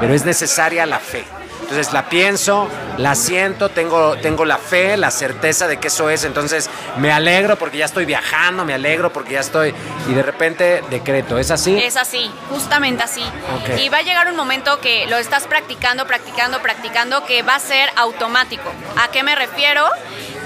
Pero 0.00 0.14
es 0.14 0.24
necesaria 0.24 0.86
la 0.86 0.98
fe. 0.98 1.24
Entonces 1.72 1.94
la 1.94 2.06
pienso, 2.10 2.68
la 2.98 3.14
siento, 3.14 3.70
tengo, 3.70 4.18
tengo 4.18 4.44
la 4.44 4.58
fe, 4.58 4.98
la 4.98 5.10
certeza 5.10 5.66
de 5.66 5.78
que 5.78 5.88
eso 5.88 6.10
es. 6.10 6.24
Entonces 6.24 6.68
me 6.98 7.10
alegro 7.10 7.56
porque 7.56 7.78
ya 7.78 7.86
estoy 7.86 8.04
viajando, 8.04 8.66
me 8.66 8.74
alegro 8.74 9.10
porque 9.10 9.32
ya 9.32 9.40
estoy. 9.40 9.74
Y 10.06 10.12
de 10.12 10.22
repente 10.22 10.84
decreto, 10.90 11.38
¿es 11.38 11.50
así? 11.50 11.78
Es 11.82 11.96
así, 11.96 12.30
justamente 12.50 13.02
así. 13.02 13.24
Y 13.78 13.88
va 13.88 13.98
a 13.98 14.02
llegar 14.02 14.28
un 14.28 14.36
momento 14.36 14.80
que 14.80 15.06
lo 15.06 15.16
estás 15.16 15.46
practicando, 15.46 16.06
practicando, 16.06 16.60
practicando, 16.60 17.24
que 17.24 17.42
va 17.42 17.54
a 17.54 17.60
ser 17.60 17.88
automático. 17.96 18.70
¿A 19.02 19.08
qué 19.08 19.22
me 19.22 19.34
refiero? 19.34 19.88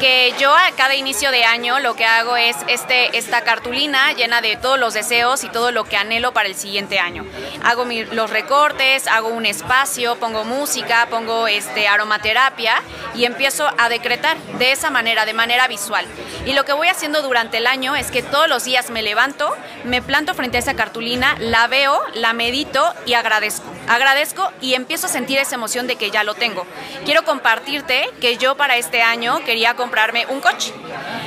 Que 0.01 0.35
yo 0.39 0.55
a 0.55 0.73
cada 0.77 0.95
inicio 0.95 1.31
de 1.31 1.45
año 1.45 1.81
lo 1.81 1.97
que 1.97 2.05
hago 2.05 2.37
es 2.37 2.57
este, 2.69 3.17
esta 3.17 3.43
cartulina 3.43 4.13
llena 4.13 4.41
de 4.41 4.57
todos 4.57 4.79
los 4.79 4.95
deseos 4.95 5.45
y 5.45 5.49
todo 5.49 5.73
lo 5.73 5.85
que 5.85 5.97
anhelo 5.97 6.33
para 6.33 6.49
el 6.49 6.55
siguiente 6.55 6.99
año. 6.99 7.25
Hago 7.65 7.87
los 8.13 8.31
recortes, 8.31 9.07
hago 9.07 9.29
un 9.29 9.47
espacio, 9.47 10.17
pongo 10.17 10.45
música, 10.45 11.07
pongo 11.11 11.49
este, 11.49 11.89
aromaterapia 11.89 12.83
y 13.15 13.25
empiezo 13.25 13.69
a 13.79 13.89
decretar 13.89 14.37
de 14.59 14.73
esa 14.73 14.91
manera, 14.91 15.25
de 15.25 15.35
manera 15.35 15.67
visual. 15.69 16.07
Y 16.45 16.53
lo 16.53 16.65
que 16.65 16.73
voy 16.73 16.89
haciendo 16.89 17.23
durante 17.23 17.59
el 17.59 17.67
año 17.67 17.97
es 17.97 18.11
que 18.11 18.23
todos 18.23 18.49
los 18.49 18.65
días 18.65 18.91
me 18.91 19.03
levanto, 19.03 19.55
me 19.85 20.03
planto 20.03 20.35
frente 20.35 20.59
a 20.59 20.61
esa 20.61 20.75
cartulina, 20.75 21.37
la 21.39 21.67
veo, 21.67 22.01
la 22.15 22.33
medito 22.33 22.95
y 23.07 23.15
agradezco. 23.15 23.67
Agradezco 23.89 24.53
y 24.61 24.75
empiezo 24.75 25.07
a 25.07 25.11
sentir 25.11 25.39
esa 25.39 25.55
emoción 25.55 25.87
de 25.87 25.97
que 25.97 26.11
ya 26.11 26.25
lo 26.25 26.35
tengo. 26.35 26.67
Quiero 27.05 27.25
compartirte 27.25 28.11
que 28.21 28.37
yo 28.37 28.57
para 28.57 28.77
este 28.77 29.03
año 29.03 29.39
quería 29.45 29.75
comprarme 29.87 30.27
un 30.27 30.41
coche, 30.41 30.75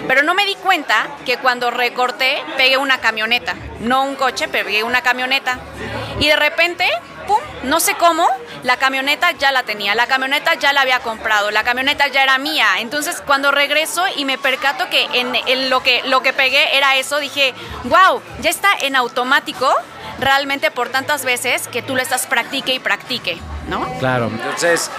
pero 0.06 0.22
no 0.22 0.34
me 0.34 0.46
di 0.46 0.56
cuenta 0.56 1.08
que 1.25 1.38
cuando 1.38 1.72
recorté 1.72 2.44
pegué 2.58 2.75
una 2.75 3.00
camioneta, 3.00 3.56
no 3.80 4.04
un 4.04 4.16
coche, 4.16 4.50
pero 4.50 4.66
pegué 4.66 4.84
una 4.84 5.01
camioneta. 5.01 5.60
Y 6.20 6.28
de 6.28 6.36
repente 6.36 6.86
pum, 7.25 7.38
no 7.63 7.80
sé 7.80 7.96
cómo, 7.96 8.28
la 8.63 8.75
camioneta 8.75 9.32
ya 9.32 9.54
la 9.54 9.63
tenía, 9.63 9.96
la 9.96 10.08
camioneta 10.08 10.56
ya 10.56 10.74
la 10.74 10.82
había 10.82 11.00
comprado, 11.00 11.51
la 11.51 11.63
camioneta 11.63 12.08
ya 12.08 12.22
era 12.22 12.38
mía. 12.38 12.68
Entonces, 12.80 13.24
cuando 13.25 13.51
regreso 13.51 14.04
y 14.18 14.25
me 14.25 14.38
percato 14.38 14.89
que 14.89 15.08
en, 15.13 15.70
lo, 15.70 15.82
que, 15.82 16.01
lo 16.04 16.22
que 16.22 16.34
pegué 16.34 16.75
era 16.75 16.98
eso, 16.98 17.20
dije, 17.20 17.54
wow, 17.86 18.22
ya 18.42 18.50
está 18.50 18.68
en 18.82 18.98
automático 18.98 19.74
realmente 20.20 20.70
por 20.70 20.89
tantas 20.89 21.24
veces 21.24 21.70
que 21.70 21.82
tú 21.82 21.96
lo 21.96 22.01
estás 22.01 22.28
practique 22.28 22.74
y 22.74 22.80
practique, 22.80 23.38
¿no? 23.70 23.86
Claro, 24.00 24.25
entonces 24.28 24.92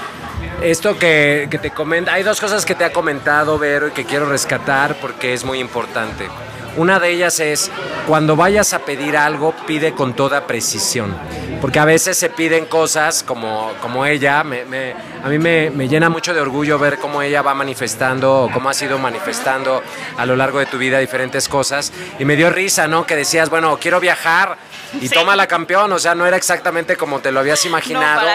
esto 0.63 0.99
que, 0.99 1.49
que, 1.51 1.59
te 1.59 1.71
comenta, 1.71 2.13
hay 2.13 2.23
dos 2.23 2.41
cosas 2.41 2.65
que 2.65 2.75
te 2.75 2.85
ha 2.85 2.93
comentado 2.93 3.59
Vero 3.59 3.89
y 3.89 3.91
que 3.93 4.05
quiero 4.05 4.27
rescatar 4.27 4.97
porque 5.01 5.33
es 5.33 5.45
muy 5.45 5.59
importante. 5.59 6.29
Una 6.77 6.99
de 6.99 7.11
ellas 7.11 7.41
es, 7.41 7.71
cuando 8.07 8.37
vayas 8.37 8.73
a 8.73 8.81
pedir 8.81 9.17
algo, 9.17 9.55
pide 9.67 9.93
con 9.93 10.15
toda 10.15 10.47
precisión. 10.47 11.17
Porque 11.61 11.79
a 11.79 11.85
veces 11.85 12.17
se 12.17 12.31
piden 12.31 12.67
cosas 12.67 13.23
como, 13.23 13.73
como 13.83 14.07
ella. 14.07 14.43
Me, 14.45 14.63
a 15.23 15.29
mí 15.29 15.39
me, 15.39 15.71
me, 15.71 15.89
llena 15.89 16.09
mucho 16.09 16.33
de 16.33 16.41
orgullo 16.41 16.79
ver 16.79 16.99
cómo 16.99 17.21
ella 17.21 17.43
va 17.43 17.55
manifestando 17.55 18.45
o 18.45 18.51
cómo 18.51 18.71
ha 18.71 18.75
sido 18.75 18.99
manifestando 18.99 19.83
a 20.17 20.27
lo 20.27 20.37
largo 20.37 20.59
de 20.59 20.67
tu 20.67 20.79
vida 20.79 20.99
diferentes 20.99 21.49
cosas. 21.49 21.93
Y 22.19 22.25
me 22.25 22.37
dio 22.37 22.51
risa, 22.51 22.89
¿no? 22.89 23.05
Que 23.05 23.17
decías, 23.17 23.51
bueno, 23.51 23.79
quiero 23.79 24.01
viajar 24.01 24.57
y 25.01 25.09
toma 25.09 25.37
la 25.37 25.47
campeón, 25.47 25.93
o 25.93 25.99
sea, 25.99 26.15
no 26.15 26.27
era 26.27 26.37
exactamente 26.37 26.97
como 26.97 27.21
te 27.21 27.31
lo 27.31 27.41
habías 27.41 27.65
imaginado, 27.67 28.27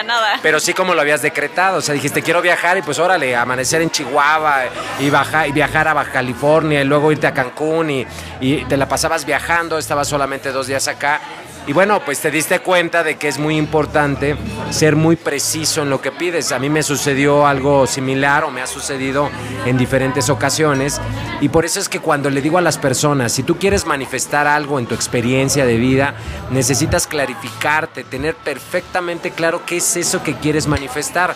pero 0.42 0.60
sí 0.60 0.74
como 0.74 0.94
lo 0.94 1.01
habías 1.01 1.22
decretado, 1.22 1.80
o 1.80 1.82
sea, 1.82 1.94
dijiste 1.94 2.22
quiero 2.22 2.42
viajar 2.42 2.77
y 2.77 2.82
pues 2.82 3.00
órale, 3.00 3.36
amanecer 3.36 3.82
en 3.82 3.89
Chihuahua 3.89 4.65
y, 5.00 5.06
y 5.06 5.51
viajar 5.51 5.88
a 5.88 5.94
Baja 5.94 6.12
California 6.12 6.82
y 6.82 6.86
luego 6.86 7.12
irte 7.12 7.27
a 7.27 7.34
Cancún 7.34 7.89
y, 7.89 8.08
y 8.42 8.65
te 8.65 8.77
la 8.77 8.88
pasabas 8.88 9.25
viajando, 9.25 9.77
estabas 9.77 10.08
solamente 10.08 10.51
dos 10.51 10.68
días 10.68 10.88
acá 10.88 11.22
y 11.68 11.74
bueno, 11.74 12.00
pues 12.06 12.20
te 12.20 12.30
diste 12.30 12.60
cuenta 12.60 13.04
de 13.04 13.15
que 13.15 13.27
es 13.27 13.39
muy 13.39 13.58
importante 13.58 14.36
ser 14.70 14.96
muy 14.96 15.15
preciso 15.15 15.82
en 15.82 15.89
lo 15.89 16.00
que 16.00 16.12
pides. 16.12 16.51
A 16.51 16.60
mí 16.60 16.70
me 16.70 16.84
sucedió 16.84 17.48
algo 17.48 17.88
similar 17.88 18.44
o 18.44 18.51
me 18.51 18.62
ha 18.62 18.68
sucedido 18.68 19.32
en 19.65 19.75
diferentes 19.75 20.30
ocasiones. 20.30 21.01
Y 21.42 21.50
por 21.50 21.65
eso 21.65 21.80
es 21.80 21.89
que 21.89 22.00
cuando 22.00 22.30
le 22.30 22.44
digo 22.44 22.60
a 22.60 22.62
las 22.62 22.77
personas, 22.77 23.32
si 23.32 23.42
tú 23.42 23.58
quieres 23.58 23.88
manifestar 23.88 24.46
algo 24.46 24.77
en 24.77 24.86
tu 24.86 24.94
experiencia 24.94 25.65
de 25.65 25.77
vida, 25.77 26.13
necesitas 26.51 27.08
clarificarte, 27.08 28.04
tener 28.04 28.36
perfectamente 28.36 29.32
claro 29.32 29.65
qué 29.65 29.77
es 29.77 29.98
eso 29.98 30.22
que 30.22 30.36
quieres 30.36 30.68
manifestar. 30.68 31.34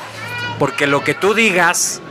Porque 0.60 0.86
lo 0.86 1.03
que 1.03 1.15
tú 1.15 1.34
digas 1.34 2.01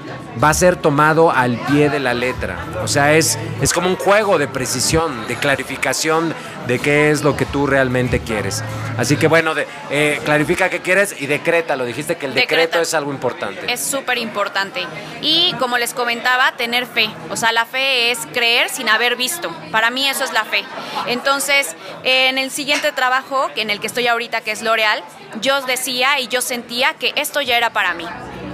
va 0.43 0.51
a 0.51 0.55
ser 0.55 0.77
tomado 0.77 1.31
al 1.31 1.57
pie 1.57 1.91
de 1.91 2.01
la 2.01 2.15
letra. 2.15 2.59
O 2.83 2.89
sea, 2.89 3.15
es, 3.15 3.39
es 3.61 3.73
como 3.73 3.89
un 3.89 3.97
juego 3.97 4.39
de 4.39 4.49
precisión, 4.49 5.27
de 5.27 5.37
clarificación 5.37 6.35
de 6.69 6.79
qué 6.79 7.11
es 7.11 7.23
lo 7.23 7.37
que 7.37 7.47
tú 7.47 7.67
realmente 7.67 8.21
quieres. 8.21 8.63
Así 8.99 9.17
que 9.17 9.27
bueno, 9.27 9.55
de, 9.55 9.67
eh, 9.91 10.21
clarifica 10.25 10.69
qué 10.69 10.81
quieres 10.81 11.17
y 11.19 11.27
decreta. 11.27 11.77
Lo 11.77 11.85
Dijiste 11.85 12.17
que 12.17 12.27
el 12.27 12.35
decreto 12.35 12.81
es 12.81 12.93
algo 12.95 13.11
importante. 13.11 13.73
Es 13.73 13.81
súper 13.81 14.19
importante. 14.19 14.87
Y 15.23 15.55
como 15.59 15.79
les 15.79 15.95
comentaba, 15.95 16.53
tener 16.53 16.87
fe. 16.87 17.09
O 17.31 17.37
sea, 17.37 17.53
la 17.53 17.65
fe 17.65 18.11
es 18.11 18.19
creer 18.35 18.69
sin 18.69 18.89
haber 18.89 19.17
visto. 19.17 19.51
Para 19.73 19.91
mí 19.91 20.07
eso 20.07 20.25
es 20.25 20.33
la 20.33 20.45
fe. 20.45 20.65
Entonces, 21.07 21.75
en 22.05 22.37
el 22.37 22.51
siguiente 22.51 22.93
trabajo, 22.93 23.49
en 23.57 23.71
el 23.71 23.81
que 23.81 23.87
estoy 23.87 24.07
ahorita, 24.07 24.43
que 24.43 24.53
es 24.53 24.63
L'Oreal, 24.63 25.03
yo 25.41 25.63
decía 25.63 26.21
y 26.21 26.29
yo 26.29 26.43
sentía 26.43 26.95
que 26.95 27.13
esto 27.17 27.41
ya 27.41 27.57
era 27.57 27.73
para 27.73 27.95
mí. 27.95 28.07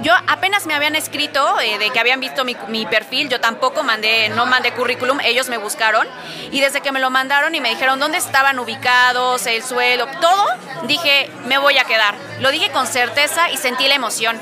Yo 0.05 0.13
apenas 0.27 0.67
me 0.67 0.75
habían 0.75 0.97
escrito 0.97 1.59
eh, 1.61 1.79
de 1.79 1.89
que 1.89 1.99
habían 1.99 2.21
visto 2.21 2.45
mi, 2.45 2.55
mi, 2.69 2.85
perfil, 2.85 3.31
yo 3.31 3.41
tampoco 3.41 3.83
mandé, 3.83 4.29
no 4.29 4.45
mandé 4.45 4.73
currículum, 4.73 5.19
ellos 5.25 5.49
me 5.49 5.57
buscaron 5.57 6.07
y 6.53 6.61
desde 6.61 6.83
que 6.83 6.93
me 6.93 7.01
lo 7.01 7.09
mandaron 7.09 7.55
y 7.55 7.61
me 7.63 7.71
dijeron 7.71 7.99
dónde 7.99 8.19
estaban 8.19 8.59
ubicados, 8.59 9.47
el 9.47 9.63
suelo, 9.63 10.07
todo, 10.21 10.47
dije, 10.87 11.31
me 11.47 11.57
voy 11.57 11.79
a 11.79 11.85
quedar. 11.85 12.15
Lo 12.41 12.51
dije 12.51 12.71
con 12.71 12.87
certeza 12.87 13.51
y 13.51 13.57
sentí 13.57 13.89
la 13.89 13.95
emoción. 13.95 14.39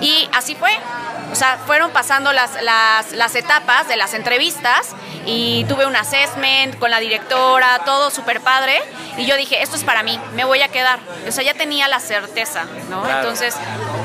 Y 0.00 0.28
así 0.32 0.54
fue. 0.54 0.70
O 1.30 1.34
sea, 1.34 1.58
fueron 1.66 1.90
pasando 1.90 2.32
las, 2.32 2.60
las, 2.62 3.12
las 3.12 3.34
etapas 3.34 3.88
de 3.88 3.96
las 3.96 4.14
entrevistas 4.14 4.88
y 5.26 5.64
tuve 5.68 5.86
un 5.86 5.94
assessment 5.96 6.78
con 6.78 6.90
la 6.90 6.98
directora, 6.98 7.80
todo 7.84 8.10
súper 8.10 8.40
padre. 8.40 8.80
Y 9.16 9.26
yo 9.26 9.36
dije, 9.36 9.62
esto 9.62 9.76
es 9.76 9.84
para 9.84 10.02
mí, 10.02 10.18
me 10.34 10.44
voy 10.44 10.62
a 10.62 10.68
quedar. 10.68 10.98
O 11.28 11.32
sea, 11.32 11.44
ya 11.44 11.54
tenía 11.54 11.88
la 11.88 12.00
certeza, 12.00 12.64
¿no? 12.88 13.08
Entonces, 13.08 13.54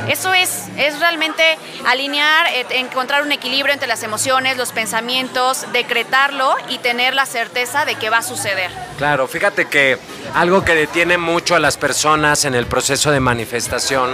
eso 0.07 0.33
es, 0.33 0.65
es 0.77 0.99
realmente 0.99 1.57
alinear, 1.85 2.47
eh, 2.47 2.65
encontrar 2.71 3.23
un 3.23 3.31
equilibrio 3.31 3.73
entre 3.73 3.87
las 3.87 4.03
emociones, 4.03 4.57
los 4.57 4.71
pensamientos, 4.71 5.65
decretarlo 5.71 6.55
y 6.69 6.77
tener 6.79 7.15
la 7.15 7.25
certeza 7.25 7.85
de 7.85 7.95
que 7.95 8.09
va 8.09 8.17
a 8.17 8.23
suceder. 8.23 8.69
Claro, 8.97 9.27
fíjate 9.27 9.65
que 9.65 9.97
algo 10.33 10.63
que 10.63 10.75
detiene 10.75 11.17
mucho 11.17 11.55
a 11.55 11.59
las 11.59 11.77
personas 11.77 12.45
en 12.45 12.55
el 12.55 12.67
proceso 12.67 13.11
de 13.11 13.19
manifestación 13.19 14.13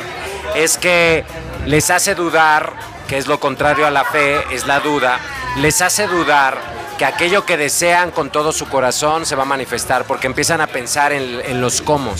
es 0.55 0.77
que 0.77 1.25
les 1.65 1.89
hace 1.89 2.15
dudar, 2.15 2.73
que 3.11 3.17
es 3.17 3.27
lo 3.27 3.41
contrario 3.41 3.85
a 3.85 3.91
la 3.91 4.05
fe, 4.05 4.41
es 4.51 4.65
la 4.67 4.79
duda, 4.79 5.19
les 5.57 5.81
hace 5.81 6.07
dudar 6.07 6.57
que 6.97 7.03
aquello 7.03 7.45
que 7.45 7.57
desean 7.57 8.09
con 8.11 8.29
todo 8.29 8.53
su 8.53 8.69
corazón 8.69 9.25
se 9.25 9.35
va 9.35 9.43
a 9.43 9.45
manifestar, 9.45 10.05
porque 10.05 10.27
empiezan 10.27 10.61
a 10.61 10.67
pensar 10.67 11.11
en, 11.11 11.59
los 11.59 11.81
cómo, 11.81 12.15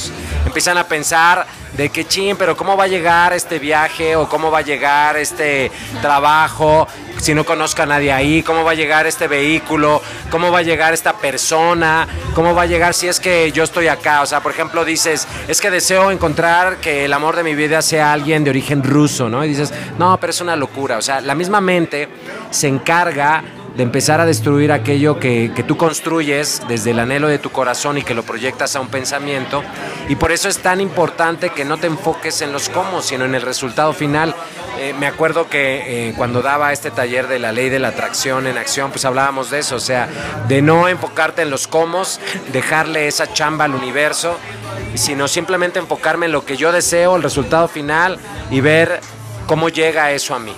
empiezan 0.46 0.78
a 0.78 0.84
pensar 0.84 1.48
de 1.78 1.88
que 1.88 2.06
ching, 2.06 2.36
pero 2.36 2.58
cómo 2.58 2.76
va 2.76 2.84
a 2.84 2.88
llegar 2.88 3.32
este 3.32 3.58
viaje 3.58 4.18
o 4.18 4.28
cómo 4.28 4.52
va 4.52 4.58
a 4.58 4.64
llegar 4.64 5.16
este 5.16 5.72
trabajo 6.02 6.90
si 7.22 7.36
no 7.36 7.46
conozco 7.46 7.84
a 7.84 7.86
nadie 7.86 8.12
ahí, 8.12 8.42
cómo 8.42 8.64
va 8.64 8.72
a 8.72 8.74
llegar 8.74 9.06
este 9.06 9.28
vehículo, 9.28 10.02
cómo 10.30 10.52
va 10.52 10.60
a 10.60 10.64
llegar 10.64 10.94
esta 10.94 11.14
persona, 11.18 12.08
cómo 12.34 12.56
va 12.56 12.64
a 12.64 12.66
llegar 12.66 12.96
si 12.96 13.08
es 13.08 13.20
que 13.20 13.52
yo 13.52 13.64
estoy 13.64 13.88
acá. 13.88 14.22
O 14.24 14.26
sea, 14.26 14.42
por 14.42 14.52
ejemplo, 14.52 14.84
dices, 14.84 15.28
es 15.48 15.62
que 15.62 15.70
deseo 15.70 16.10
encontrar 16.12 16.78
que 16.78 17.06
el 17.06 17.14
amor 17.14 17.36
de 17.36 17.44
mi 17.44 17.54
vida 17.54 17.84
sea 17.84 18.12
alguien 18.12 18.44
de 18.44 18.50
origen 18.50 18.84
ruso, 18.84 19.30
¿no? 19.30 19.46
Y 19.46 19.50
dices, 19.50 19.72
no, 20.00 20.18
pero 20.20 20.32
es 20.32 20.42
una 20.42 20.56
locura. 20.56 20.98
O 20.98 21.02
sea, 21.02 21.22
la 21.22 21.36
misma 21.36 21.62
mente 21.62 22.10
se 22.50 22.68
encarga 22.68 23.44
de 23.76 23.84
empezar 23.84 24.20
a 24.20 24.26
destruir 24.26 24.72
aquello 24.72 25.20
que, 25.20 25.52
que, 25.56 25.64
tú 25.64 25.78
construyes 25.78 26.62
desde 26.68 26.92
el 26.92 27.00
anhelo 27.00 27.28
de 27.28 27.40
tu 27.40 27.52
corazón 27.52 27.98
y 27.98 28.04
que 28.04 28.14
lo 28.14 28.24
proyectas 28.24 28.76
a 28.76 28.82
un 28.82 28.88
pensamiento. 28.88 29.64
Y 30.10 30.16
por 30.16 30.32
eso 30.32 30.50
es 30.50 30.60
tan 30.60 30.82
importante 30.82 31.52
que 31.52 31.64
no 31.64 31.78
te 31.78 31.88
enfoques 31.88 32.42
en 32.42 32.52
los 32.52 32.70
cómo, 32.70 33.02
sino 33.02 33.26
en 33.26 33.36
el 33.36 33.42
resultado 33.42 33.94
final. 33.94 34.36
Eh, 34.80 34.94
me 34.98 35.08
acuerdo 35.08 35.48
que 35.48 36.10
eh, 36.10 36.14
cuando 36.18 36.42
daba 36.42 36.74
este 36.74 36.92
taller 36.92 37.28
de 37.28 37.40
la 37.40 37.52
ley 37.52 37.70
de 37.70 37.80
la 37.80 37.90
atracción 37.90 38.48
en 38.48 38.58
acción, 38.58 38.92
pues 38.92 39.06
hablábamos 39.06 39.52
de 39.52 39.60
eso, 39.60 39.76
o 39.76 39.80
sea, 39.80 40.10
de 40.48 40.62
no 40.62 40.88
enfocarte 40.88 41.42
en 41.42 41.50
los 41.50 41.68
cómo, 41.68 42.04
dejarle 42.52 43.08
esa 43.08 43.32
chamba 43.32 43.66
al 43.66 43.76
universo, 43.76 44.38
sino 44.96 45.28
simplemente 45.28 45.80
enfocarme 45.80 46.26
en 46.26 46.32
lo 46.32 46.46
que 46.46 46.58
yo 46.58 46.72
deseo, 46.72 47.16
el 47.16 47.24
resultado 47.24 47.68
final 47.68 48.18
y 48.50 48.62
ver 48.62 49.02
cómo 49.46 49.70
llega 49.70 50.12
eso 50.12 50.36
a 50.36 50.40
mí. 50.40 50.56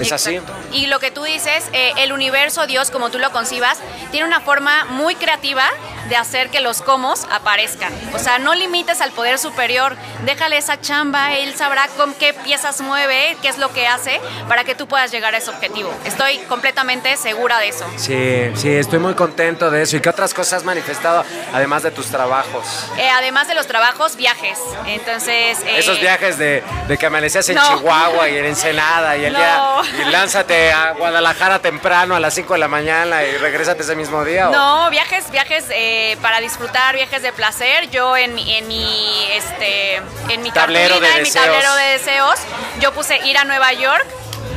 ¿Es 0.00 0.12
así? 0.12 0.40
Y 0.72 0.86
lo 0.86 0.98
que 1.00 1.10
tú 1.10 1.24
dices, 1.24 1.64
eh, 1.72 1.92
el 1.96 2.12
universo, 2.12 2.66
Dios, 2.66 2.90
como 2.90 3.10
tú 3.10 3.18
lo 3.18 3.30
concibas, 3.32 3.78
tiene 4.10 4.26
una 4.26 4.40
forma 4.40 4.84
muy 4.86 5.14
creativa 5.14 5.64
de 6.08 6.16
hacer 6.16 6.48
que 6.50 6.60
los 6.60 6.80
comos 6.80 7.26
aparezcan. 7.30 7.92
O 8.14 8.18
sea, 8.18 8.38
no 8.38 8.54
limites 8.54 9.00
al 9.00 9.12
poder 9.12 9.38
superior, 9.38 9.96
déjale 10.24 10.56
esa 10.56 10.80
chamba, 10.80 11.34
él 11.34 11.54
sabrá 11.54 11.86
con 11.96 12.14
qué 12.14 12.32
piezas 12.32 12.80
mueve, 12.80 13.36
qué 13.42 13.48
es 13.48 13.58
lo 13.58 13.72
que 13.72 13.86
hace 13.86 14.20
para 14.48 14.64
que 14.64 14.74
tú 14.74 14.86
puedas 14.88 15.10
llegar 15.10 15.34
a 15.34 15.38
ese 15.38 15.50
objetivo. 15.50 15.92
Estoy 16.04 16.38
completamente 16.48 17.16
segura 17.16 17.58
de 17.58 17.68
eso. 17.68 17.84
Sí, 17.96 18.50
sí, 18.54 18.70
estoy 18.70 18.98
muy 19.00 19.14
contento 19.14 19.70
de 19.70 19.82
eso. 19.82 19.96
¿Y 19.96 20.00
qué 20.00 20.08
otras 20.08 20.32
cosas 20.32 20.54
has 20.54 20.64
manifestado 20.64 21.24
además 21.52 21.82
de 21.82 21.90
tus 21.90 22.06
trabajos? 22.06 22.64
Eh, 22.96 23.10
además 23.10 23.48
de 23.48 23.54
los 23.54 23.66
trabajos, 23.66 24.16
viajes. 24.16 24.58
Entonces... 24.86 25.58
Eh, 25.60 25.78
Esos 25.78 26.00
viajes 26.00 26.38
de, 26.38 26.62
de 26.86 26.96
que 26.98 27.06
amanecías 27.06 27.48
en 27.50 27.58
Chihuahua 27.58 28.30
y 28.30 28.38
en 28.38 28.46
Ensenada 28.46 29.16
y 29.16 29.24
el 29.26 29.34
día... 29.34 29.62
Y 29.96 30.10
lánzate 30.10 30.72
a 30.72 30.92
Guadalajara 30.92 31.60
temprano 31.60 32.14
a 32.14 32.20
las 32.20 32.34
5 32.34 32.54
de 32.54 32.58
la 32.58 32.68
mañana 32.68 33.24
y 33.24 33.36
regresate 33.36 33.82
ese 33.82 33.94
mismo 33.94 34.24
día. 34.24 34.46
No, 34.46 34.90
viajes, 34.90 35.30
viajes... 35.30 35.64
Eh, 35.70 36.16
para 36.22 36.40
disfrutar 36.40 36.94
viajes 36.94 37.22
de 37.22 37.32
placer. 37.32 37.90
Yo 37.90 38.16
en 38.16 38.34
mi, 38.34 38.54
en 38.54 38.68
mi, 38.68 39.28
este, 39.32 39.96
en 40.28 40.42
mi 40.42 40.50
tablero 40.50 41.00
de 41.00 41.08
en 41.08 41.22
mi 41.22 41.30
tablero 41.30 41.74
de 41.76 41.84
deseos, 41.84 42.38
yo 42.80 42.92
puse 42.92 43.18
ir 43.26 43.38
a 43.38 43.44
Nueva 43.44 43.72
York 43.72 44.06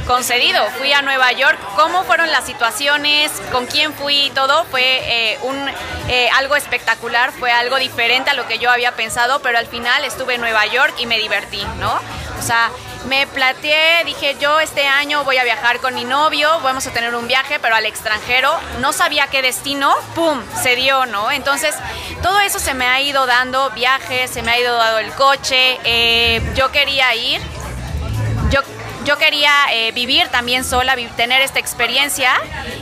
concedido. 0.08 0.66
Fui 0.78 0.92
a 0.94 1.02
Nueva 1.02 1.32
York. 1.32 1.58
¿Cómo 1.76 2.04
fueron 2.04 2.32
las 2.32 2.46
situaciones? 2.46 3.32
¿Con 3.52 3.66
quién 3.66 3.94
fui? 3.94 4.32
Todo 4.36 4.66
fue 4.66 4.82
eh, 4.84 5.40
un, 5.44 5.56
eh, 6.10 6.30
algo 6.36 6.56
espectacular, 6.56 7.32
fue 7.32 7.52
algo 7.52 7.78
diferente 7.78 8.30
a 8.30 8.34
lo 8.34 8.48
que 8.48 8.60
yo 8.60 8.70
había 8.70 8.94
pensado, 8.94 9.42
pero 9.42 9.58
al 9.58 9.68
final 9.68 10.04
estuve 10.04 10.36
en 10.36 10.42
Nueva 10.42 10.66
York 10.66 10.94
y 11.00 11.06
me 11.06 11.18
divertí, 11.18 11.64
¿no? 11.80 11.94
O 12.40 12.42
sea, 12.42 12.72
me 13.05 13.27
plateé, 13.27 14.03
dije 14.05 14.36
yo 14.39 14.60
este 14.60 14.88
año 14.88 15.24
voy 15.24 15.38
a 15.38 15.43
viajar 15.43 15.79
con 15.79 15.96
mi 15.96 16.05
novio, 16.05 16.50
vamos 16.62 16.86
a 16.88 16.91
tener 16.91 17.15
un 17.15 17.27
viaje, 17.27 17.60
pero 17.60 17.75
al 17.75 17.86
extranjero, 17.86 18.51
no 18.79 18.93
sabía 18.93 19.27
qué 19.27 19.41
destino, 19.41 19.93
¡pum! 20.15 20.41
se 20.62 20.75
dio, 20.75 21.05
¿no? 21.05 21.31
Entonces, 21.31 21.75
todo 22.22 22.39
eso 22.39 22.60
se 22.60 22.74
me 22.74 22.86
ha 22.86 23.01
ido 23.01 23.25
dando, 23.25 23.70
viajes, 23.72 24.29
se 24.29 24.41
me 24.41 24.51
ha 24.51 24.60
ido 24.60 24.75
dando 24.75 25.00
el 25.00 25.12
coche, 25.13 25.79
eh, 25.84 26.41
yo 26.55 26.72
quería 26.72 27.15
ir, 27.15 27.41
yo 29.05 29.17
quería 29.17 29.51
eh, 29.72 29.91
vivir 29.91 30.27
también 30.29 30.63
sola, 30.63 30.96
tener 31.15 31.41
esta 31.41 31.60
experiencia 31.60 32.34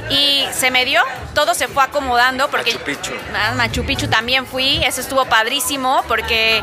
y 0.10 0.46
se 0.52 0.72
me 0.72 0.86
dio, 0.86 1.02
todo 1.34 1.54
se 1.54 1.68
fue 1.68 1.84
acomodando 1.84 2.50
porque 2.50 2.74
Machu 2.74 2.84
Picchu. 2.84 3.12
Ah, 3.36 3.54
Machu 3.56 3.86
Picchu 3.86 4.08
también 4.08 4.46
fui, 4.46 4.84
eso 4.84 5.02
estuvo 5.02 5.26
padrísimo 5.26 6.04
porque 6.08 6.62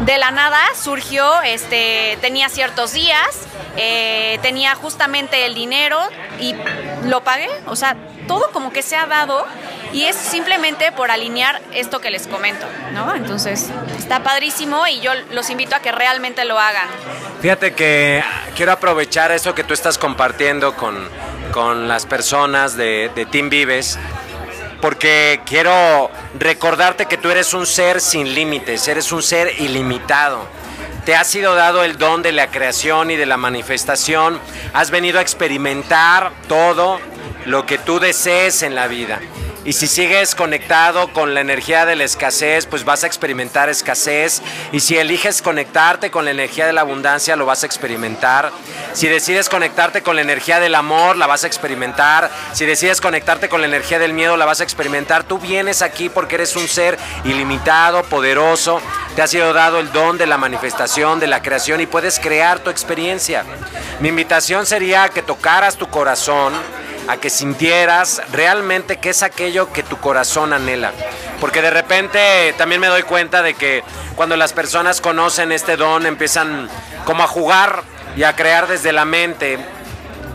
de 0.00 0.18
la 0.18 0.30
nada 0.30 0.60
surgió, 0.80 1.42
este, 1.42 2.18
tenía 2.20 2.48
ciertos 2.48 2.92
días, 2.92 3.46
eh, 3.76 4.38
tenía 4.42 4.74
justamente 4.74 5.46
el 5.46 5.54
dinero 5.54 5.98
y 6.40 6.54
lo 7.04 7.24
pagué, 7.24 7.48
o 7.66 7.76
sea, 7.76 7.96
todo 8.28 8.50
como 8.52 8.72
que 8.72 8.82
se 8.82 8.96
ha 8.96 9.06
dado 9.06 9.46
y 9.92 10.04
es 10.04 10.16
simplemente 10.16 10.92
por 10.92 11.10
alinear 11.10 11.60
esto 11.72 12.00
que 12.00 12.10
les 12.10 12.26
comento, 12.26 12.66
¿no? 12.92 13.14
Entonces, 13.14 13.68
está 13.98 14.22
padrísimo 14.22 14.86
y 14.86 15.00
yo 15.00 15.12
los 15.32 15.50
invito 15.50 15.76
a 15.76 15.80
que 15.80 15.92
realmente 15.92 16.44
lo 16.44 16.58
hagan. 16.58 16.88
Fíjate 17.40 17.74
que 17.74 18.22
quiero 18.56 18.72
aprovechar 18.72 19.32
eso 19.32 19.54
que 19.54 19.64
tú 19.64 19.74
estás 19.74 19.98
compartiendo 19.98 20.74
con, 20.74 21.08
con 21.52 21.88
las 21.88 22.06
personas 22.06 22.76
de, 22.76 23.10
de 23.14 23.26
Team 23.26 23.50
Vives 23.50 23.98
porque 24.82 25.40
quiero 25.46 26.10
recordarte 26.38 27.06
que 27.06 27.16
tú 27.16 27.30
eres 27.30 27.54
un 27.54 27.66
ser 27.66 28.00
sin 28.00 28.34
límites, 28.34 28.88
eres 28.88 29.12
un 29.12 29.22
ser 29.22 29.60
ilimitado. 29.60 30.44
Te 31.04 31.14
ha 31.14 31.22
sido 31.22 31.54
dado 31.54 31.84
el 31.84 31.98
don 31.98 32.22
de 32.22 32.32
la 32.32 32.48
creación 32.48 33.12
y 33.12 33.16
de 33.16 33.24
la 33.24 33.36
manifestación. 33.36 34.40
Has 34.72 34.90
venido 34.90 35.20
a 35.20 35.22
experimentar 35.22 36.32
todo 36.48 37.00
lo 37.46 37.64
que 37.64 37.78
tú 37.78 38.00
desees 38.00 38.62
en 38.62 38.74
la 38.74 38.88
vida. 38.88 39.20
Y 39.64 39.74
si 39.74 39.86
sigues 39.86 40.34
conectado 40.34 41.12
con 41.12 41.34
la 41.34 41.40
energía 41.40 41.86
de 41.86 41.94
la 41.94 42.02
escasez, 42.02 42.66
pues 42.66 42.84
vas 42.84 43.04
a 43.04 43.06
experimentar 43.06 43.68
escasez. 43.68 44.42
Y 44.72 44.80
si 44.80 44.98
eliges 44.98 45.40
conectarte 45.40 46.10
con 46.10 46.24
la 46.24 46.32
energía 46.32 46.66
de 46.66 46.72
la 46.72 46.80
abundancia, 46.80 47.36
lo 47.36 47.46
vas 47.46 47.62
a 47.62 47.66
experimentar. 47.66 48.50
Si 48.92 49.06
decides 49.06 49.48
conectarte 49.48 50.02
con 50.02 50.16
la 50.16 50.22
energía 50.22 50.58
del 50.58 50.74
amor, 50.74 51.16
la 51.16 51.28
vas 51.28 51.44
a 51.44 51.46
experimentar. 51.46 52.28
Si 52.52 52.66
decides 52.66 53.00
conectarte 53.00 53.48
con 53.48 53.60
la 53.60 53.68
energía 53.68 54.00
del 54.00 54.14
miedo, 54.14 54.36
la 54.36 54.46
vas 54.46 54.60
a 54.60 54.64
experimentar. 54.64 55.22
Tú 55.22 55.38
vienes 55.38 55.80
aquí 55.80 56.08
porque 56.08 56.34
eres 56.34 56.56
un 56.56 56.66
ser 56.66 56.98
ilimitado, 57.22 58.02
poderoso. 58.02 58.80
Te 59.14 59.22
ha 59.22 59.28
sido 59.28 59.52
dado 59.52 59.78
el 59.78 59.92
don 59.92 60.18
de 60.18 60.26
la 60.26 60.38
manifestación, 60.38 61.20
de 61.20 61.28
la 61.28 61.40
creación 61.40 61.80
y 61.80 61.86
puedes 61.86 62.18
crear 62.18 62.58
tu 62.58 62.70
experiencia. 62.70 63.44
Mi 64.00 64.08
invitación 64.08 64.66
sería 64.66 65.08
que 65.08 65.22
tocaras 65.22 65.76
tu 65.76 65.88
corazón 65.88 66.52
a 67.08 67.16
que 67.16 67.30
sintieras 67.30 68.22
realmente 68.32 68.98
qué 68.98 69.10
es 69.10 69.22
aquello 69.22 69.72
que 69.72 69.82
tu 69.82 69.98
corazón 69.98 70.52
anhela. 70.52 70.92
Porque 71.40 71.62
de 71.62 71.70
repente 71.70 72.54
también 72.56 72.80
me 72.80 72.86
doy 72.86 73.02
cuenta 73.02 73.42
de 73.42 73.54
que 73.54 73.82
cuando 74.14 74.36
las 74.36 74.52
personas 74.52 75.00
conocen 75.00 75.52
este 75.52 75.76
don 75.76 76.06
empiezan 76.06 76.68
como 77.04 77.22
a 77.22 77.26
jugar 77.26 77.82
y 78.16 78.22
a 78.22 78.36
crear 78.36 78.68
desde 78.68 78.92
la 78.92 79.04
mente. 79.04 79.58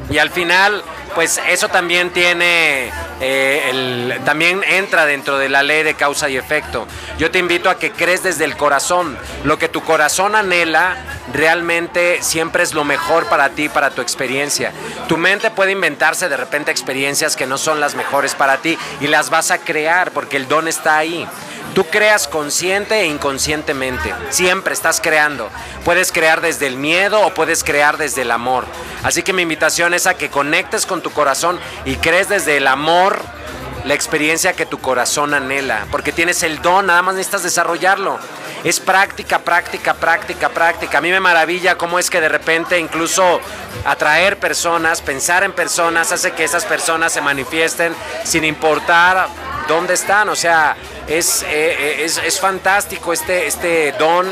Y 0.09 0.17
al 0.17 0.29
final 0.29 0.83
pues 1.17 1.41
eso 1.49 1.67
también 1.69 2.11
tiene, 2.11 2.91
eh, 3.21 4.19
también 4.23 4.63
entra 4.63 5.07
dentro 5.07 5.39
de 5.39 5.49
la 5.49 5.63
ley 5.63 5.81
de 5.81 5.95
causa 5.95 6.29
y 6.29 6.37
efecto. 6.37 6.87
Yo 7.17 7.31
te 7.31 7.39
invito 7.39 7.71
a 7.71 7.79
que 7.79 7.91
crees 7.91 8.21
desde 8.21 8.45
el 8.45 8.55
corazón. 8.55 9.17
Lo 9.43 9.57
que 9.57 9.67
tu 9.67 9.81
corazón 9.81 10.35
anhela 10.35 10.95
realmente 11.33 12.21
siempre 12.21 12.61
es 12.61 12.75
lo 12.75 12.83
mejor 12.83 13.25
para 13.29 13.49
ti, 13.49 13.67
para 13.67 13.89
tu 13.89 14.03
experiencia. 14.03 14.71
Tu 15.07 15.17
mente 15.17 15.49
puede 15.49 15.71
inventarse 15.71 16.29
de 16.29 16.37
repente 16.37 16.69
experiencias 16.69 17.35
que 17.35 17.47
no 17.47 17.57
son 17.57 17.79
las 17.79 17.95
mejores 17.95 18.35
para 18.35 18.57
ti 18.57 18.77
y 19.01 19.07
las 19.07 19.31
vas 19.31 19.49
a 19.49 19.57
crear 19.57 20.11
porque 20.11 20.37
el 20.37 20.47
don 20.47 20.67
está 20.67 20.97
ahí. 20.97 21.27
Tú 21.77 21.85
creas 21.85 22.27
consciente 22.27 23.01
e 23.01 23.05
inconscientemente. 23.05 24.11
Siempre 24.31 24.73
estás 24.73 24.99
creando. 24.99 25.47
Puedes 25.85 26.11
crear 26.11 26.41
desde 26.41 26.65
el 26.65 26.75
miedo 26.75 27.21
o 27.21 27.35
puedes 27.35 27.63
crear 27.63 27.97
desde 27.97 28.23
el 28.23 28.31
amor. 28.31 28.65
Así 29.03 29.21
que 29.21 29.31
mi 29.31 29.43
invitación 29.43 29.93
es 29.93 30.07
a 30.07 30.15
que 30.15 30.31
conectes 30.31 30.87
con 30.87 31.03
tu 31.03 31.11
corazón 31.11 31.59
y 31.85 31.97
crees 31.97 32.29
desde 32.29 32.57
el 32.57 32.65
amor 32.65 33.21
la 33.85 33.93
experiencia 33.93 34.53
que 34.53 34.65
tu 34.65 34.79
corazón 34.79 35.35
anhela. 35.35 35.85
Porque 35.91 36.11
tienes 36.11 36.41
el 36.41 36.63
don, 36.63 36.87
nada 36.87 37.03
más 37.03 37.13
necesitas 37.13 37.43
desarrollarlo. 37.43 38.17
Es 38.63 38.79
práctica, 38.79 39.37
práctica, 39.37 39.93
práctica, 39.93 40.49
práctica. 40.49 40.97
A 40.97 41.01
mí 41.01 41.11
me 41.11 41.19
maravilla 41.19 41.77
cómo 41.77 41.99
es 41.99 42.09
que 42.09 42.19
de 42.19 42.27
repente 42.27 42.79
incluso 42.79 43.39
atraer 43.85 44.39
personas, 44.39 45.03
pensar 45.03 45.43
en 45.43 45.51
personas, 45.51 46.11
hace 46.11 46.31
que 46.31 46.43
esas 46.43 46.65
personas 46.65 47.13
se 47.13 47.21
manifiesten 47.21 47.93
sin 48.23 48.45
importar 48.45 49.27
dónde 49.67 49.93
están. 49.93 50.29
O 50.29 50.35
sea, 50.35 50.75
es, 51.07 51.43
eh, 51.43 51.47
eh, 51.51 51.95
es, 52.03 52.17
es, 52.17 52.39
fantástico 52.39 53.13
este, 53.13 53.47
este 53.47 53.93
don 53.93 54.27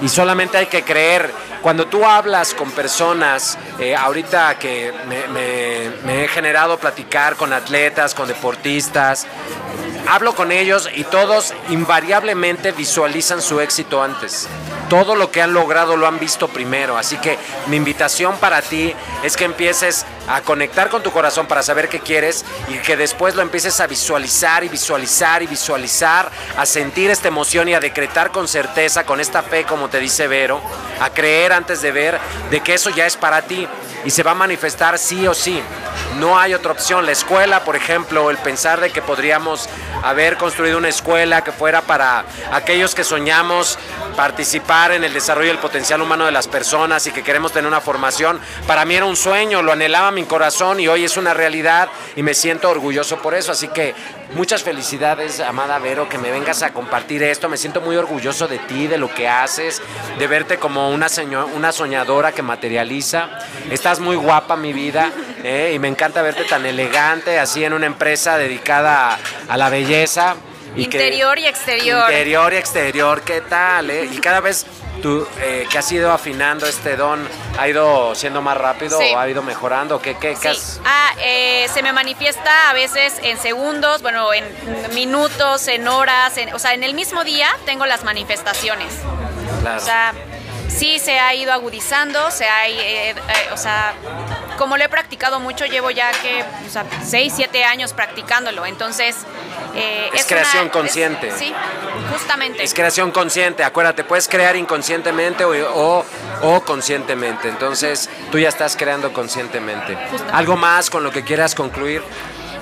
y 0.00 0.08
solamente 0.08 0.58
hay 0.58 0.66
que 0.66 0.82
creer. 0.82 1.32
Cuando 1.62 1.86
tú 1.86 2.04
hablas 2.04 2.54
con 2.54 2.72
personas, 2.72 3.56
eh, 3.78 3.94
ahorita 3.94 4.58
que 4.58 4.92
me, 5.06 6.24
he 6.24 6.28
generado 6.28 6.76
platicar 6.76 7.36
con 7.36 7.52
atletas, 7.52 8.14
con 8.14 8.26
deportistas, 8.26 9.26
hablo 10.08 10.34
con 10.34 10.50
ellos 10.50 10.88
y 10.92 11.04
todos 11.04 11.54
invariablemente 11.68 12.72
visualizan 12.72 13.40
su 13.40 13.60
éxito 13.60 14.02
antes. 14.02 14.48
Todo 14.92 15.16
lo 15.16 15.30
que 15.30 15.40
han 15.40 15.54
logrado 15.54 15.96
lo 15.96 16.06
han 16.06 16.18
visto 16.18 16.48
primero. 16.48 16.98
Así 16.98 17.16
que 17.16 17.38
mi 17.68 17.76
invitación 17.76 18.36
para 18.36 18.60
ti 18.60 18.94
es 19.22 19.38
que 19.38 19.46
empieces 19.46 20.04
a 20.28 20.42
conectar 20.42 20.90
con 20.90 21.02
tu 21.02 21.10
corazón 21.10 21.46
para 21.46 21.62
saber 21.62 21.88
qué 21.88 22.00
quieres 22.00 22.44
y 22.68 22.74
que 22.74 22.98
después 22.98 23.34
lo 23.34 23.40
empieces 23.40 23.80
a 23.80 23.86
visualizar 23.86 24.64
y 24.64 24.68
visualizar 24.68 25.42
y 25.42 25.46
visualizar, 25.46 26.30
a 26.58 26.66
sentir 26.66 27.10
esta 27.10 27.28
emoción 27.28 27.70
y 27.70 27.74
a 27.74 27.80
decretar 27.80 28.32
con 28.32 28.46
certeza, 28.46 29.04
con 29.04 29.18
esta 29.18 29.42
fe, 29.42 29.64
como 29.64 29.88
te 29.88 29.98
dice 29.98 30.28
Vero, 30.28 30.60
a 31.00 31.08
creer 31.08 31.54
antes 31.54 31.80
de 31.80 31.90
ver 31.90 32.20
de 32.50 32.60
que 32.60 32.74
eso 32.74 32.90
ya 32.90 33.06
es 33.06 33.16
para 33.16 33.40
ti 33.40 33.66
y 34.04 34.10
se 34.10 34.22
va 34.22 34.32
a 34.32 34.34
manifestar 34.34 34.98
sí 34.98 35.26
o 35.26 35.32
sí. 35.32 35.62
No 36.18 36.38
hay 36.38 36.52
otra 36.52 36.72
opción. 36.72 37.06
La 37.06 37.12
escuela, 37.12 37.64
por 37.64 37.76
ejemplo, 37.76 38.30
el 38.30 38.36
pensar 38.36 38.80
de 38.80 38.90
que 38.90 39.00
podríamos 39.00 39.68
haber 40.02 40.36
construido 40.36 40.76
una 40.78 40.88
escuela 40.88 41.42
que 41.42 41.52
fuera 41.52 41.80
para 41.82 42.24
aquellos 42.52 42.94
que 42.94 43.04
soñamos 43.04 43.78
participar 44.12 44.92
en 44.92 45.04
el 45.04 45.12
desarrollo 45.12 45.48
del 45.48 45.58
potencial 45.58 46.00
humano 46.00 46.26
de 46.26 46.32
las 46.32 46.48
personas 46.48 47.06
y 47.06 47.12
que 47.12 47.22
queremos 47.22 47.52
tener 47.52 47.66
una 47.66 47.80
formación, 47.80 48.40
para 48.66 48.84
mí 48.84 48.94
era 48.94 49.06
un 49.06 49.16
sueño, 49.16 49.62
lo 49.62 49.72
anhelaba 49.72 50.10
mi 50.10 50.24
corazón 50.24 50.80
y 50.80 50.88
hoy 50.88 51.04
es 51.04 51.16
una 51.16 51.34
realidad 51.34 51.88
y 52.16 52.22
me 52.22 52.34
siento 52.34 52.70
orgulloso 52.70 53.18
por 53.18 53.34
eso. 53.34 53.52
Así 53.52 53.68
que 53.68 53.94
muchas 54.34 54.62
felicidades, 54.62 55.40
amada 55.40 55.78
Vero, 55.78 56.08
que 56.08 56.18
me 56.18 56.30
vengas 56.30 56.62
a 56.62 56.72
compartir 56.72 57.22
esto. 57.22 57.48
Me 57.48 57.56
siento 57.56 57.80
muy 57.80 57.96
orgulloso 57.96 58.48
de 58.48 58.58
ti, 58.58 58.86
de 58.86 58.98
lo 58.98 59.12
que 59.12 59.28
haces, 59.28 59.82
de 60.18 60.26
verte 60.26 60.58
como 60.58 60.90
una, 60.90 61.08
una 61.54 61.72
soñadora 61.72 62.32
que 62.32 62.42
materializa. 62.42 63.30
Estás 63.70 64.00
muy 64.00 64.16
guapa, 64.16 64.56
mi 64.56 64.72
vida, 64.72 65.10
¿eh? 65.42 65.72
y 65.74 65.78
me 65.78 65.88
encanta 65.88 66.22
verte 66.22 66.44
tan 66.44 66.66
elegante, 66.66 67.38
así 67.38 67.64
en 67.64 67.72
una 67.72 67.86
empresa 67.86 68.38
dedicada 68.38 69.14
a, 69.14 69.18
a 69.48 69.56
la 69.56 69.68
belleza. 69.68 70.36
Y 70.76 70.84
interior 70.84 71.34
que, 71.34 71.40
y 71.42 71.46
exterior. 71.46 72.10
Interior 72.10 72.52
y 72.52 72.56
exterior, 72.56 73.22
¿qué 73.22 73.40
tal? 73.42 73.90
Eh? 73.90 74.08
Y 74.10 74.18
cada 74.18 74.40
vez 74.40 74.66
tú 75.02 75.26
eh, 75.40 75.66
que 75.70 75.78
has 75.78 75.90
ido 75.92 76.12
afinando 76.12 76.66
este 76.66 76.96
don, 76.96 77.26
¿ha 77.58 77.68
ido 77.68 78.14
siendo 78.14 78.40
más 78.40 78.56
rápido 78.56 78.98
sí. 78.98 79.12
o 79.14 79.18
ha 79.18 79.28
ido 79.28 79.42
mejorando? 79.42 80.00
¿Qué, 80.00 80.16
qué, 80.16 80.36
sí. 80.36 80.48
has... 80.48 80.80
ah, 80.84 81.10
eh, 81.18 81.66
se 81.72 81.82
me 81.82 81.92
manifiesta 81.92 82.70
a 82.70 82.72
veces 82.72 83.18
en 83.22 83.38
segundos, 83.38 84.02
bueno, 84.02 84.32
en 84.32 84.44
minutos, 84.94 85.68
en 85.68 85.88
horas, 85.88 86.36
en, 86.38 86.54
o 86.54 86.58
sea, 86.58 86.74
en 86.74 86.84
el 86.84 86.94
mismo 86.94 87.24
día 87.24 87.48
tengo 87.66 87.86
las 87.86 88.04
manifestaciones. 88.04 88.92
Claro. 89.60 89.80
O 89.80 89.84
sea, 89.84 90.14
sí 90.76 90.98
se 90.98 91.18
ha 91.18 91.34
ido 91.34 91.52
agudizando, 91.52 92.30
se 92.30 92.46
ha, 92.46 92.68
eh, 92.68 93.10
eh, 93.10 93.14
o 93.52 93.56
sea, 93.56 93.94
como 94.58 94.76
lo 94.76 94.84
he 94.84 94.88
practicado 94.88 95.40
mucho, 95.40 95.66
llevo 95.66 95.90
ya 95.90 96.10
que, 96.10 96.44
o 96.66 96.70
sea, 96.70 96.84
6, 97.04 97.32
7 97.36 97.64
años 97.64 97.92
practicándolo, 97.92 98.66
entonces... 98.66 99.16
Eh, 99.74 100.10
es, 100.12 100.20
es, 100.20 100.26
creación 100.26 100.64
una, 100.64 100.72
consciente. 100.72 101.28
Es, 101.28 101.34
sí, 101.34 101.54
justamente. 102.12 102.62
Es 102.62 102.74
creación 102.74 103.10
consciente, 103.10 103.64
acuérdate, 103.64 104.04
puedes 104.04 104.28
crear 104.28 104.54
inconscientemente 104.54 105.44
o, 105.44 105.52
o, 105.52 106.04
o 106.42 106.60
conscientemente, 106.62 107.48
entonces 107.48 108.10
tú 108.30 108.38
ya 108.38 108.48
estás 108.48 108.76
creando 108.76 109.12
conscientemente. 109.12 109.96
¿Algo 110.32 110.56
más 110.56 110.90
con 110.90 111.02
lo 111.02 111.10
que 111.10 111.24
quieras 111.24 111.54
concluir? 111.54 112.02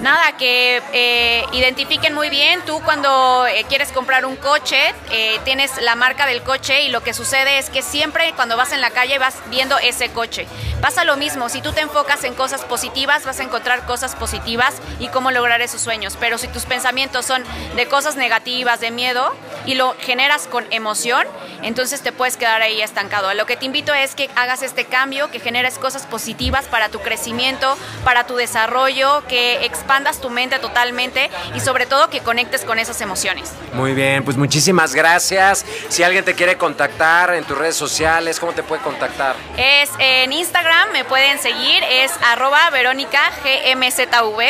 Nada, 0.00 0.36
que 0.36 0.82
eh, 0.92 1.44
identifiquen 1.52 2.14
muy 2.14 2.30
bien. 2.30 2.60
Tú 2.66 2.80
cuando 2.84 3.46
eh, 3.46 3.64
quieres 3.68 3.92
comprar 3.92 4.24
un 4.24 4.36
coche, 4.36 4.94
eh, 5.10 5.38
tienes 5.44 5.80
la 5.82 5.94
marca 5.94 6.26
del 6.26 6.42
coche 6.42 6.82
y 6.82 6.88
lo 6.88 7.02
que 7.02 7.14
sucede 7.14 7.58
es 7.58 7.70
que 7.70 7.82
siempre 7.82 8.32
cuando 8.34 8.56
vas 8.56 8.72
en 8.72 8.80
la 8.80 8.90
calle 8.90 9.18
vas 9.18 9.36
viendo 9.50 9.78
ese 9.78 10.10
coche. 10.10 10.46
Pasa 10.80 11.04
lo 11.04 11.16
mismo, 11.16 11.48
si 11.48 11.60
tú 11.60 11.72
te 11.72 11.80
enfocas 11.80 12.24
en 12.24 12.34
cosas 12.34 12.62
positivas, 12.64 13.24
vas 13.24 13.40
a 13.40 13.42
encontrar 13.42 13.84
cosas 13.86 14.16
positivas 14.16 14.74
y 14.98 15.08
cómo 15.08 15.30
lograr 15.30 15.60
esos 15.60 15.80
sueños. 15.80 16.16
Pero 16.18 16.38
si 16.38 16.48
tus 16.48 16.64
pensamientos 16.64 17.26
son 17.26 17.44
de 17.76 17.86
cosas 17.86 18.16
negativas, 18.16 18.80
de 18.80 18.90
miedo, 18.90 19.34
y 19.66 19.74
lo 19.74 19.94
generas 20.00 20.46
con 20.46 20.64
emoción, 20.70 21.26
entonces 21.62 22.00
te 22.02 22.12
puedes 22.12 22.36
quedar 22.36 22.62
ahí 22.62 22.80
estancado. 22.80 23.28
A 23.28 23.34
lo 23.34 23.46
que 23.46 23.56
te 23.56 23.66
invito 23.66 23.94
es 23.94 24.14
que 24.14 24.30
hagas 24.36 24.62
este 24.62 24.84
cambio, 24.84 25.30
que 25.30 25.40
generes 25.40 25.78
cosas 25.78 26.06
positivas 26.06 26.66
para 26.66 26.88
tu 26.88 27.00
crecimiento, 27.00 27.76
para 28.04 28.26
tu 28.26 28.36
desarrollo, 28.36 29.22
que 29.28 29.64
expandas 29.64 30.20
tu 30.20 30.30
mente 30.30 30.58
totalmente 30.58 31.30
y 31.54 31.60
sobre 31.60 31.86
todo 31.86 32.10
que 32.10 32.20
conectes 32.20 32.64
con 32.64 32.78
esas 32.78 33.00
emociones. 33.00 33.52
Muy 33.72 33.92
bien, 33.92 34.24
pues 34.24 34.36
muchísimas 34.36 34.94
gracias. 34.94 35.64
Si 35.88 36.02
alguien 36.02 36.24
te 36.24 36.34
quiere 36.34 36.56
contactar 36.56 37.34
en 37.34 37.44
tus 37.44 37.56
redes 37.56 37.76
sociales, 37.76 38.40
¿cómo 38.40 38.52
te 38.52 38.62
puede 38.62 38.82
contactar? 38.82 39.36
Es 39.56 39.90
en 39.98 40.32
Instagram, 40.32 40.92
me 40.92 41.04
pueden 41.04 41.38
seguir, 41.38 41.82
es 41.90 42.12
arroba 42.22 42.70
Verónica 42.70 43.20
GMZV. 43.44 44.40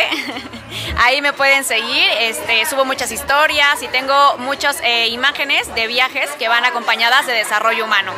Ahí 0.98 1.20
me 1.20 1.32
pueden 1.32 1.64
seguir, 1.64 2.06
este, 2.20 2.64
subo 2.66 2.84
muchas 2.84 3.10
historias 3.10 3.82
y 3.82 3.88
tengo 3.88 4.36
muchas 4.38 4.80
eh, 4.82 4.99
imágenes 5.08 5.72
de 5.74 5.86
viajes 5.86 6.30
que 6.38 6.48
van 6.48 6.64
acompañadas 6.64 7.26
de 7.26 7.32
desarrollo 7.32 7.84
humano. 7.84 8.12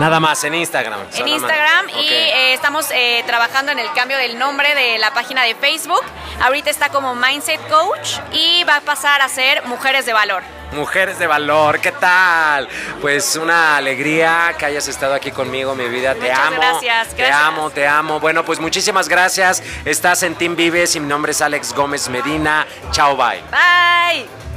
Nada 0.00 0.18
más, 0.18 0.42
en 0.44 0.54
Instagram. 0.54 0.98
En 1.14 1.28
Instagram 1.28 1.90
y 1.90 2.08
eh, 2.08 2.54
estamos 2.54 2.86
eh, 2.90 3.22
trabajando 3.26 3.70
en 3.70 3.78
el 3.78 3.92
cambio 3.92 4.16
del 4.16 4.38
nombre 4.38 4.74
de 4.74 4.98
la 4.98 5.12
página 5.12 5.42
de 5.44 5.54
Facebook. 5.54 6.02
Ahorita 6.40 6.70
está 6.70 6.88
como 6.88 7.14
Mindset 7.14 7.60
Coach 7.68 8.18
y 8.32 8.64
va 8.64 8.76
a 8.76 8.80
pasar 8.80 9.20
a 9.20 9.28
ser 9.28 9.62
Mujeres 9.66 10.06
de 10.06 10.14
Valor. 10.14 10.42
Mujeres 10.72 11.18
de 11.18 11.26
valor, 11.26 11.80
¿qué 11.80 11.90
tal? 11.90 12.68
Pues 13.00 13.34
una 13.34 13.76
alegría 13.76 14.54
que 14.56 14.66
hayas 14.66 14.86
estado 14.86 15.14
aquí 15.14 15.32
conmigo, 15.32 15.74
mi 15.74 15.88
vida. 15.88 16.14
Te 16.14 16.32
amo. 16.32 16.56
Gracias, 16.56 17.08
Te 17.14 17.30
amo, 17.30 17.70
te 17.70 17.86
amo. 17.86 18.20
Bueno, 18.20 18.44
pues 18.44 18.60
muchísimas 18.60 19.08
gracias. 19.08 19.62
Estás 19.84 20.22
en 20.22 20.36
Team 20.36 20.54
Vives 20.54 20.94
y 20.94 21.00
mi 21.00 21.08
nombre 21.08 21.32
es 21.32 21.42
Alex 21.42 21.74
Gómez 21.74 22.08
Medina. 22.08 22.66
Chao, 22.92 23.16
bye. 23.16 23.42
Bye. 23.50 24.49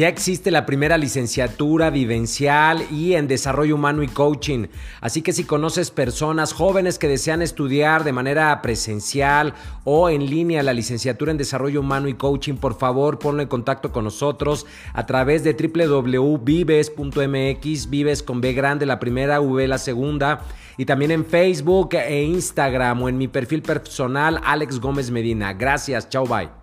Ya 0.00 0.08
existe 0.08 0.50
la 0.50 0.64
primera 0.64 0.96
licenciatura 0.96 1.90
vivencial 1.90 2.86
y 2.90 3.12
en 3.16 3.28
desarrollo 3.28 3.74
humano 3.74 4.02
y 4.02 4.08
coaching. 4.08 4.68
Así 5.02 5.20
que 5.20 5.34
si 5.34 5.44
conoces 5.44 5.90
personas 5.90 6.54
jóvenes 6.54 6.98
que 6.98 7.06
desean 7.06 7.42
estudiar 7.42 8.02
de 8.02 8.14
manera 8.14 8.62
presencial 8.62 9.52
o 9.84 10.08
en 10.08 10.24
línea 10.24 10.62
la 10.62 10.72
licenciatura 10.72 11.32
en 11.32 11.36
desarrollo 11.36 11.80
humano 11.80 12.08
y 12.08 12.14
coaching, 12.14 12.54
por 12.54 12.78
favor 12.78 13.18
ponlo 13.18 13.42
en 13.42 13.48
contacto 13.48 13.92
con 13.92 14.04
nosotros 14.04 14.64
a 14.94 15.04
través 15.04 15.44
de 15.44 15.52
www.vives.mx, 15.52 16.30
vives 17.90 18.22
con 18.22 18.40
B 18.40 18.54
grande 18.54 18.86
la 18.86 18.98
primera, 18.98 19.42
V 19.42 19.68
la 19.68 19.76
segunda, 19.76 20.40
y 20.78 20.86
también 20.86 21.10
en 21.10 21.26
Facebook 21.26 21.90
e 21.92 22.22
Instagram 22.22 23.02
o 23.02 23.10
en 23.10 23.18
mi 23.18 23.28
perfil 23.28 23.60
personal 23.60 24.40
Alex 24.46 24.80
Gómez 24.80 25.10
Medina. 25.10 25.52
Gracias, 25.52 26.08
chao, 26.08 26.24
bye. 26.24 26.59